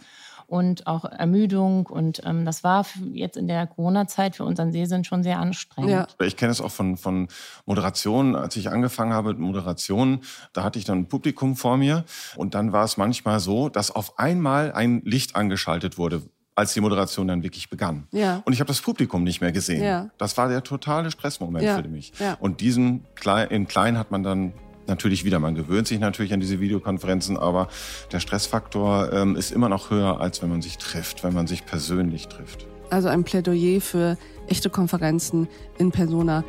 und 0.52 0.86
auch 0.86 1.06
Ermüdung. 1.06 1.86
Und 1.86 2.20
ähm, 2.26 2.44
das 2.44 2.62
war 2.62 2.84
jetzt 3.14 3.38
in 3.38 3.48
der 3.48 3.66
Corona-Zeit 3.66 4.36
für 4.36 4.44
unseren 4.44 4.70
Sehsinn 4.70 5.02
schon 5.02 5.22
sehr 5.22 5.38
anstrengend. 5.38 5.90
Ja. 5.90 6.06
Ich 6.20 6.36
kenne 6.36 6.52
es 6.52 6.60
auch 6.60 6.70
von, 6.70 6.98
von 6.98 7.28
Moderationen. 7.64 8.36
Als 8.36 8.54
ich 8.56 8.68
angefangen 8.68 9.14
habe 9.14 9.30
mit 9.30 9.38
Moderation, 9.38 10.20
da 10.52 10.62
hatte 10.62 10.78
ich 10.78 10.84
dann 10.84 10.98
ein 10.98 11.08
Publikum 11.08 11.56
vor 11.56 11.78
mir. 11.78 12.04
Und 12.36 12.54
dann 12.54 12.70
war 12.70 12.84
es 12.84 12.98
manchmal 12.98 13.40
so, 13.40 13.70
dass 13.70 13.90
auf 13.90 14.18
einmal 14.18 14.72
ein 14.72 15.00
Licht 15.06 15.36
angeschaltet 15.36 15.96
wurde 15.96 16.22
als 16.54 16.74
die 16.74 16.82
Moderation 16.82 17.28
dann 17.28 17.42
wirklich 17.42 17.70
begann. 17.70 18.06
Ja. 18.10 18.42
Und 18.44 18.52
ich 18.52 18.60
habe 18.60 18.68
das 18.68 18.82
Publikum 18.82 19.24
nicht 19.24 19.40
mehr 19.40 19.52
gesehen. 19.52 19.82
Ja. 19.82 20.10
Das 20.18 20.36
war 20.36 20.50
der 20.50 20.62
totale 20.62 21.10
Stressmoment 21.10 21.64
ja. 21.64 21.80
für 21.80 21.88
mich. 21.88 22.12
Ja. 22.18 22.36
Und 22.40 22.60
diesen 22.60 23.06
in 23.48 23.66
klein 23.66 23.96
hat 23.96 24.10
man 24.10 24.22
dann 24.22 24.52
natürlich 24.86 25.24
wieder, 25.24 25.38
man 25.38 25.54
gewöhnt 25.54 25.86
sich 25.86 26.00
natürlich 26.00 26.32
an 26.32 26.40
diese 26.40 26.60
Videokonferenzen, 26.60 27.36
aber 27.36 27.68
der 28.10 28.20
Stressfaktor 28.20 29.12
ähm, 29.12 29.36
ist 29.36 29.52
immer 29.52 29.68
noch 29.68 29.90
höher, 29.90 30.20
als 30.20 30.42
wenn 30.42 30.50
man 30.50 30.62
sich 30.62 30.78
trifft, 30.78 31.24
wenn 31.24 31.34
man 31.34 31.46
sich 31.46 31.64
persönlich 31.66 32.28
trifft. 32.28 32.66
Also 32.90 33.08
ein 33.08 33.24
Plädoyer 33.24 33.80
für 33.80 34.18
echte 34.48 34.68
Konferenzen 34.68 35.48
in 35.78 35.92
Persona. 35.92 36.44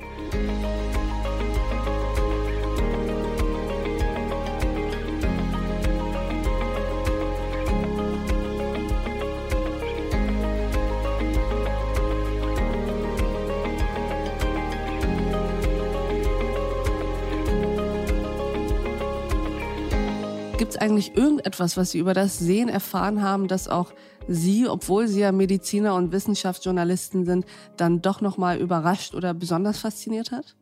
Eigentlich 20.84 21.16
irgendetwas, 21.16 21.78
was 21.78 21.92
Sie 21.92 22.00
über 22.00 22.14
das 22.14 22.38
Sehen 22.40 22.68
erfahren 22.68 23.22
haben, 23.22 23.48
das 23.48 23.70
auch 23.70 23.94
Sie, 24.28 24.68
obwohl 24.68 25.08
Sie 25.08 25.22
ja 25.22 25.32
Mediziner 25.32 25.96
und 25.96 26.12
Wissenschaftsjournalisten 26.12 27.26
sind, 27.26 27.46
dann 27.78 28.02
doch 28.02 28.20
nochmal 28.20 28.58
überrascht 28.58 29.16
oder 29.16 29.34
besonders 29.34 29.80
fasziniert 29.80 30.32
hat? 30.32 30.56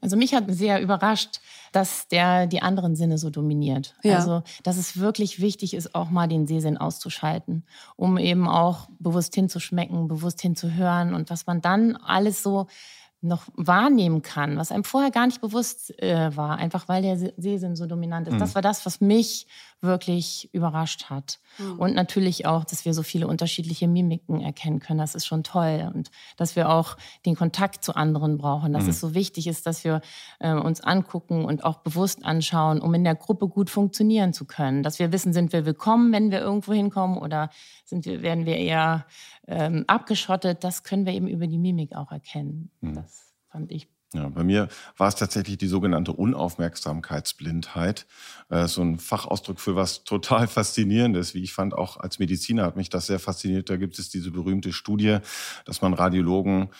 Also 0.00 0.16
mich 0.16 0.34
hat 0.34 0.44
sehr 0.48 0.80
überrascht, 0.80 1.40
dass 1.72 2.06
der 2.06 2.46
die 2.46 2.62
anderen 2.62 2.94
Sinne 2.94 3.18
so 3.18 3.28
dominiert. 3.28 3.96
Ja. 4.04 4.18
Also 4.18 4.42
dass 4.62 4.76
es 4.76 5.00
wirklich 5.00 5.40
wichtig 5.40 5.74
ist, 5.74 5.96
auch 5.96 6.10
mal 6.10 6.28
den 6.28 6.46
Sehsinn 6.46 6.76
auszuschalten, 6.76 7.64
um 7.96 8.18
eben 8.18 8.46
auch 8.46 8.88
bewusst 9.00 9.34
hinzuschmecken, 9.34 10.06
bewusst 10.06 10.40
hinzuhören 10.40 11.12
und 11.12 11.28
was 11.28 11.46
man 11.46 11.60
dann 11.60 11.96
alles 11.96 12.40
so 12.42 12.68
noch 13.20 13.44
wahrnehmen 13.54 14.22
kann, 14.22 14.56
was 14.56 14.70
einem 14.70 14.84
vorher 14.84 15.10
gar 15.10 15.26
nicht 15.26 15.40
bewusst 15.40 16.00
äh, 16.02 16.36
war, 16.36 16.58
einfach 16.58 16.88
weil 16.88 17.02
der 17.02 17.16
Sehsinn 17.36 17.76
so 17.76 17.86
dominant 17.86 18.28
ist. 18.28 18.34
Mhm. 18.34 18.38
Das 18.38 18.54
war 18.54 18.62
das, 18.62 18.84
was 18.86 19.00
mich 19.00 19.46
wirklich 19.80 20.48
überrascht 20.52 21.10
hat. 21.10 21.38
Mhm. 21.58 21.78
Und 21.78 21.94
natürlich 21.94 22.46
auch, 22.46 22.64
dass 22.64 22.84
wir 22.84 22.94
so 22.94 23.02
viele 23.02 23.26
unterschiedliche 23.26 23.88
Mimiken 23.88 24.40
erkennen 24.40 24.80
können. 24.80 24.98
Das 24.98 25.14
ist 25.14 25.26
schon 25.26 25.44
toll. 25.44 25.90
Und 25.94 26.10
dass 26.36 26.56
wir 26.56 26.70
auch 26.70 26.96
den 27.24 27.36
Kontakt 27.36 27.84
zu 27.84 27.94
anderen 27.94 28.38
brauchen. 28.38 28.72
Dass 28.72 28.84
mhm. 28.84 28.90
es 28.90 29.00
so 29.00 29.14
wichtig 29.14 29.46
ist, 29.46 29.66
dass 29.66 29.84
wir 29.84 30.00
äh, 30.38 30.52
uns 30.52 30.80
angucken 30.80 31.44
und 31.44 31.64
auch 31.64 31.78
bewusst 31.78 32.24
anschauen, 32.24 32.80
um 32.80 32.94
in 32.94 33.04
der 33.04 33.14
Gruppe 33.14 33.48
gut 33.48 33.70
funktionieren 33.70 34.32
zu 34.32 34.44
können. 34.44 34.82
Dass 34.82 34.98
wir 34.98 35.12
wissen, 35.12 35.32
sind 35.32 35.52
wir 35.52 35.66
willkommen, 35.66 36.12
wenn 36.12 36.30
wir 36.30 36.40
irgendwo 36.40 36.72
hinkommen 36.72 37.18
oder 37.18 37.50
sind 37.84 38.04
wir, 38.06 38.22
werden 38.22 38.46
wir 38.46 38.56
eher 38.56 39.06
ähm, 39.46 39.84
abgeschottet. 39.86 40.64
Das 40.64 40.82
können 40.82 41.06
wir 41.06 41.12
eben 41.12 41.28
über 41.28 41.46
die 41.46 41.58
Mimik 41.58 41.94
auch 41.94 42.12
erkennen. 42.12 42.70
Mhm. 42.80 42.94
Das 42.94 43.34
fand 43.50 43.70
ich 43.70 43.88
ja, 44.16 44.28
bei 44.28 44.42
mir 44.44 44.68
war 44.96 45.08
es 45.08 45.14
tatsächlich 45.16 45.58
die 45.58 45.66
sogenannte 45.68 46.12
Unaufmerksamkeitsblindheit. 46.12 48.06
Äh, 48.48 48.66
so 48.66 48.82
ein 48.82 48.98
Fachausdruck 48.98 49.60
für 49.60 49.76
was 49.76 50.04
total 50.04 50.46
Faszinierendes. 50.48 51.34
Wie 51.34 51.42
ich 51.42 51.52
fand, 51.52 51.74
auch 51.74 51.96
als 51.98 52.18
Mediziner 52.18 52.64
hat 52.64 52.76
mich 52.76 52.88
das 52.90 53.06
sehr 53.06 53.18
fasziniert. 53.18 53.70
Da 53.70 53.76
gibt 53.76 53.98
es 53.98 54.08
diese 54.10 54.30
berühmte 54.30 54.72
Studie, 54.72 55.18
dass 55.64 55.82
man 55.82 55.94
Radiologen 55.94 56.70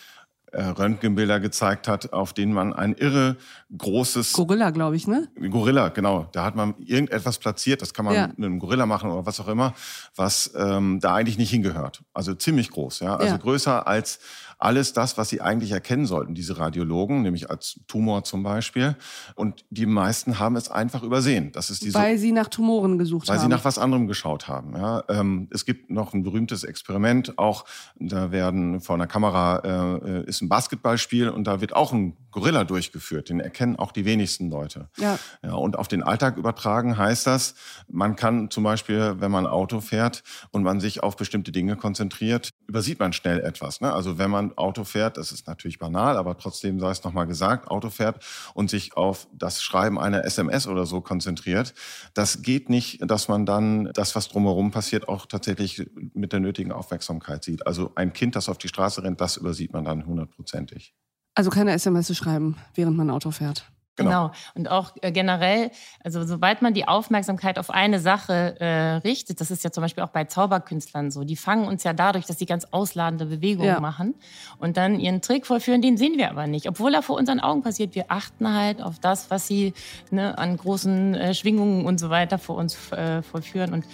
äh, 0.53 0.62
Röntgenbilder 0.62 1.40
gezeigt 1.40 1.88
hat, 1.88 2.12
auf 2.12 2.33
denen 2.33 2.53
man 2.53 2.72
ein 2.72 2.94
irre 2.94 3.37
großes 3.77 4.33
Gorilla, 4.33 4.70
glaube 4.70 4.94
ich, 4.96 5.07
ne? 5.09 5.29
Gorilla, 5.51 5.88
genau. 5.88 6.29
Da 6.33 6.44
hat 6.44 6.55
man 6.55 6.75
irgendetwas 6.79 7.38
platziert, 7.38 7.83
das 7.83 7.92
kann 7.92 8.05
man 8.05 8.14
Ja. 8.14 8.27
mit 8.29 8.38
einem 8.38 8.59
Gorilla 8.61 8.87
machen 8.87 9.11
oder 9.11 9.27
was 9.27 9.40
auch 9.40 9.49
immer, 9.49 9.75
was 10.14 10.53
ähm, 10.57 11.01
da 11.01 11.14
eigentlich 11.16 11.37
nicht 11.37 11.51
hingehört. 11.51 12.05
Also 12.14 12.33
ziemlich 12.35 12.70
groß, 12.70 13.01
ja. 13.01 13.16
Also 13.16 13.35
Ja. 13.35 13.40
größer 13.40 13.87
als 13.88 14.20
alles 14.59 14.92
das, 14.92 15.19
was 15.19 15.29
sie 15.29 15.40
eigentlich 15.40 15.73
erkennen 15.73 16.07
sollten, 16.07 16.35
diese 16.35 16.59
Radiologen, 16.59 17.23
nämlich 17.23 17.51
als 17.51 17.81
Tumor 17.88 18.25
zum 18.25 18.42
Beispiel. 18.42 18.97
Und 19.35 19.64
die 19.71 19.87
meisten 19.87 20.38
haben 20.38 20.57
es 20.57 20.71
einfach 20.71 21.03
übersehen. 21.03 21.53
Das 21.53 21.71
ist 21.71 21.83
diese 21.83 21.99
Weil 21.99 22.19
sie 22.19 22.33
nach 22.33 22.49
Tumoren 22.49 22.99
gesucht 22.99 23.29
weil 23.29 23.37
haben. 23.37 23.42
sie 23.42 23.49
nach 23.49 23.64
was 23.64 23.79
anderem 23.79 24.07
geschaut 24.07 24.49
haben. 24.49 24.75
Ja, 24.77 25.05
ähm, 25.09 25.49
es 25.51 25.64
gibt 25.64 25.90
noch 25.90 26.14
ein 26.14 26.23
berühmtes 26.23 26.64
Experiment, 26.64 27.38
auch 27.38 27.64
da 27.97 28.31
werden 28.31 28.81
vor 28.81 28.95
einer 28.95 29.07
Kamera 29.07 30.01
äh, 30.05 30.25
ist 30.25 30.40
ein 30.42 30.49
Basketballspiel 30.49 31.29
und 31.29 31.47
da 31.47 31.61
wird 31.61 31.75
auch 31.75 31.92
ein 31.92 32.16
Gorilla 32.31 32.64
durchgeführt. 32.64 33.29
Den 33.29 33.40
erkennen 33.40 33.77
auch 33.77 33.92
die 33.92 34.05
wenigsten 34.05 34.51
Leute. 34.51 34.88
ja. 34.99 35.19
Ja, 35.42 35.55
und 35.55 35.79
auf 35.79 35.88
den 35.88 36.03
Alltag 36.03 36.37
übertragen 36.37 36.97
heißt 36.99 37.27
das, 37.27 37.55
man 37.88 38.16
kann 38.16 38.51
zum 38.51 38.64
Beispiel, 38.64 39.16
wenn 39.19 39.31
man 39.31 39.47
Auto 39.47 39.81
fährt 39.81 40.23
und 40.51 40.62
man 40.62 40.81
sich 40.81 41.03
auf 41.03 41.16
bestimmte 41.16 41.53
Dinge 41.53 41.77
konzentriert, 41.77 42.51
übersieht 42.66 42.99
man 42.99 43.12
schnell 43.12 43.40
etwas. 43.40 43.81
Ne? 43.81 43.92
Also 43.92 44.19
wenn 44.19 44.31
man 44.31 44.45
Auto 44.56 44.85
fährt, 44.85 45.16
das 45.16 45.32
ist 45.32 45.46
natürlich 45.46 45.78
banal, 45.78 46.16
aber 46.16 46.37
trotzdem 46.38 46.80
sei 46.80 46.90
es 46.90 47.04
nochmal 47.04 47.26
gesagt, 47.26 47.68
Auto 47.68 47.90
fährt 47.90 48.24
und 48.54 48.70
sich 48.70 48.96
auf 48.96 49.26
das 49.32 49.62
Schreiben 49.62 49.98
einer 49.98 50.24
SMS 50.24 50.66
oder 50.66 50.87
so 50.87 51.00
konzentriert, 51.00 51.74
das 52.14 52.42
geht 52.42 52.70
nicht, 52.70 53.00
dass 53.09 53.28
man 53.28 53.46
dann 53.46 53.90
das, 53.92 54.14
was 54.14 54.28
drumherum 54.28 54.70
passiert, 54.70 55.09
auch 55.09 55.26
tatsächlich 55.26 55.90
mit 56.14 56.32
der 56.32 56.40
nötigen 56.40 56.72
Aufmerksamkeit 56.72 57.44
sieht. 57.44 57.66
Also 57.66 57.92
ein 57.94 58.12
Kind, 58.12 58.37
das 58.37 58.48
auf 58.48 58.59
die 58.59 58.68
Straße 58.68 59.02
rennt, 59.02 59.20
das 59.20 59.37
übersieht 59.37 59.72
man 59.72 59.85
dann 59.85 60.06
hundertprozentig. 60.06 60.94
Also 61.35 61.50
keine 61.50 61.72
SMS 61.72 62.16
schreiben, 62.16 62.56
während 62.74 62.96
man 62.96 63.11
Auto 63.11 63.30
fährt. 63.30 63.70
Genau. 63.96 64.11
Genau. 64.11 64.30
Und 64.54 64.70
auch 64.70 64.92
äh, 65.02 65.11
generell, 65.12 65.70
also 66.04 66.24
sobald 66.26 66.62
man 66.62 66.74
die 66.74 66.87
Aufmerksamkeit 66.87 67.59
auf 67.59 67.70
eine 67.70 67.98
Sache 67.98 68.54
äh, 68.61 68.96
richtet, 68.96 69.40
das 69.40 69.50
ist 69.50 69.64
ja 69.64 69.70
zum 69.70 69.82
Beispiel 69.82 70.04
auch 70.04 70.11
bei 70.11 70.24
Zauberkünstlern 70.24 71.11
so, 71.11 71.24
die 71.24 71.37
fangen 71.37 71.66
uns 71.66 71.82
ja 71.85 71.92
dadurch, 71.92 72.26
dass 72.26 72.38
sie 72.38 72.46
ganz 72.46 72.66
ausladende 72.70 73.26
Bewegungen 73.26 73.68
Ja. 73.68 73.80
machen 73.80 74.14
und 74.59 74.76
dann 74.76 75.00
ihren 75.00 75.22
Trick 75.22 75.46
vollführen, 75.46 75.82
den 75.82 75.96
sehen 75.96 76.18
wir 76.18 76.30
aber 76.30 76.46
nicht. 76.46 76.68
Obwohl 76.68 76.94
er 76.94 77.02
vor 77.02 77.16
unseren 77.16 77.40
Augen 77.40 77.62
passiert, 77.62 77.94
wir 77.94 78.06
achten 78.09 78.52
halt 78.54 78.82
auf 78.82 78.98
das, 78.98 79.30
was 79.30 79.46
sie 79.46 79.72
ne, 80.11 80.37
an 80.38 80.56
großen 80.56 81.14
äh, 81.14 81.35
Schwingungen 81.35 81.85
und 81.87 81.98
so 81.98 82.11
weiter 82.11 82.38
vor 82.38 82.56
uns 82.56 82.92
äh, 82.92 83.22
vollführen. 83.22 83.72
Und 83.72 83.85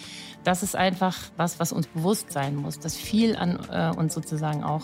das 0.45 0.63
ist 0.63 0.75
einfach 0.75 1.17
was, 1.37 1.61
was 1.61 1.73
uns 1.73 1.87
bewusst 1.87 2.33
sein 2.33 2.57
muss, 2.57 2.79
dass 2.81 2.97
viel 2.97 3.37
an 3.37 3.59
äh, 3.71 3.91
uns 3.97 4.15
sozusagen 4.15 4.65
auch 4.65 4.83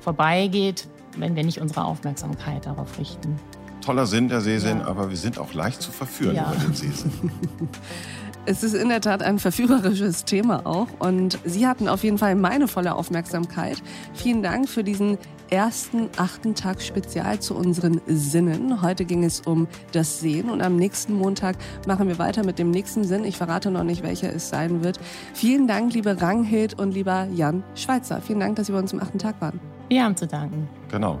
vorbeigeht, 0.00 0.88
wenn 1.16 1.36
wir 1.36 1.44
nicht 1.44 1.60
unsere 1.60 1.84
Aufmerksamkeit 1.84 2.66
darauf 2.66 2.98
richten. 2.98 3.36
Toller 3.84 4.06
Sinn 4.06 4.28
der 4.28 4.40
Sehsinn, 4.40 4.78
Ja. 4.78 4.86
aber 4.86 5.10
wir 5.10 5.16
sind 5.16 5.38
auch 5.38 5.52
leicht 5.54 5.82
zu 5.82 5.92
verführen 5.92 6.34
Ja. 6.36 6.52
über 6.52 6.64
den 6.64 6.74
Sehsinn. 6.74 7.12
Es 8.44 8.64
ist 8.64 8.74
in 8.74 8.88
der 8.88 9.00
Tat 9.00 9.22
ein 9.22 9.38
verführerisches 9.38 10.24
Thema 10.24 10.66
auch 10.66 10.88
und 10.98 11.38
Sie 11.44 11.64
hatten 11.68 11.86
auf 11.86 12.02
jeden 12.02 12.18
Fall 12.18 12.34
meine 12.34 12.66
volle 12.66 12.96
Aufmerksamkeit. 12.96 13.80
Vielen 14.14 14.42
Dank 14.42 14.68
für 14.68 14.82
diesen 14.82 15.16
ersten 15.48 16.08
achten 16.16 16.56
Tag 16.56 16.82
Spezial 16.82 17.38
zu 17.38 17.54
unseren 17.54 18.00
Sinnen. 18.08 18.82
Heute 18.82 19.04
ging 19.04 19.22
es 19.22 19.42
um 19.42 19.68
das 19.92 20.18
Sehen 20.18 20.50
und 20.50 20.60
am 20.60 20.74
nächsten 20.74 21.14
Montag 21.14 21.54
machen 21.86 22.08
wir 22.08 22.18
weiter 22.18 22.44
mit 22.44 22.58
dem 22.58 22.72
nächsten 22.72 23.04
Sinn. 23.04 23.24
Ich 23.24 23.36
verrate 23.36 23.70
noch 23.70 23.84
nicht, 23.84 24.02
welcher 24.02 24.34
es 24.34 24.48
sein 24.48 24.82
wird. 24.82 24.98
Vielen 25.34 25.68
Dank, 25.68 25.92
liebe 25.94 26.20
Ranghild 26.20 26.76
und 26.80 26.94
lieber 26.94 27.28
Jan 27.32 27.62
Schweizer. 27.76 28.20
Vielen 28.20 28.40
Dank, 28.40 28.56
dass 28.56 28.66
Sie 28.66 28.72
bei 28.72 28.78
uns 28.80 28.92
im 28.92 29.00
achten 29.00 29.18
Tag 29.20 29.40
waren. 29.40 29.60
Wir 29.88 30.02
haben 30.02 30.16
zu 30.16 30.26
danken. 30.26 30.68
Genau. 30.90 31.20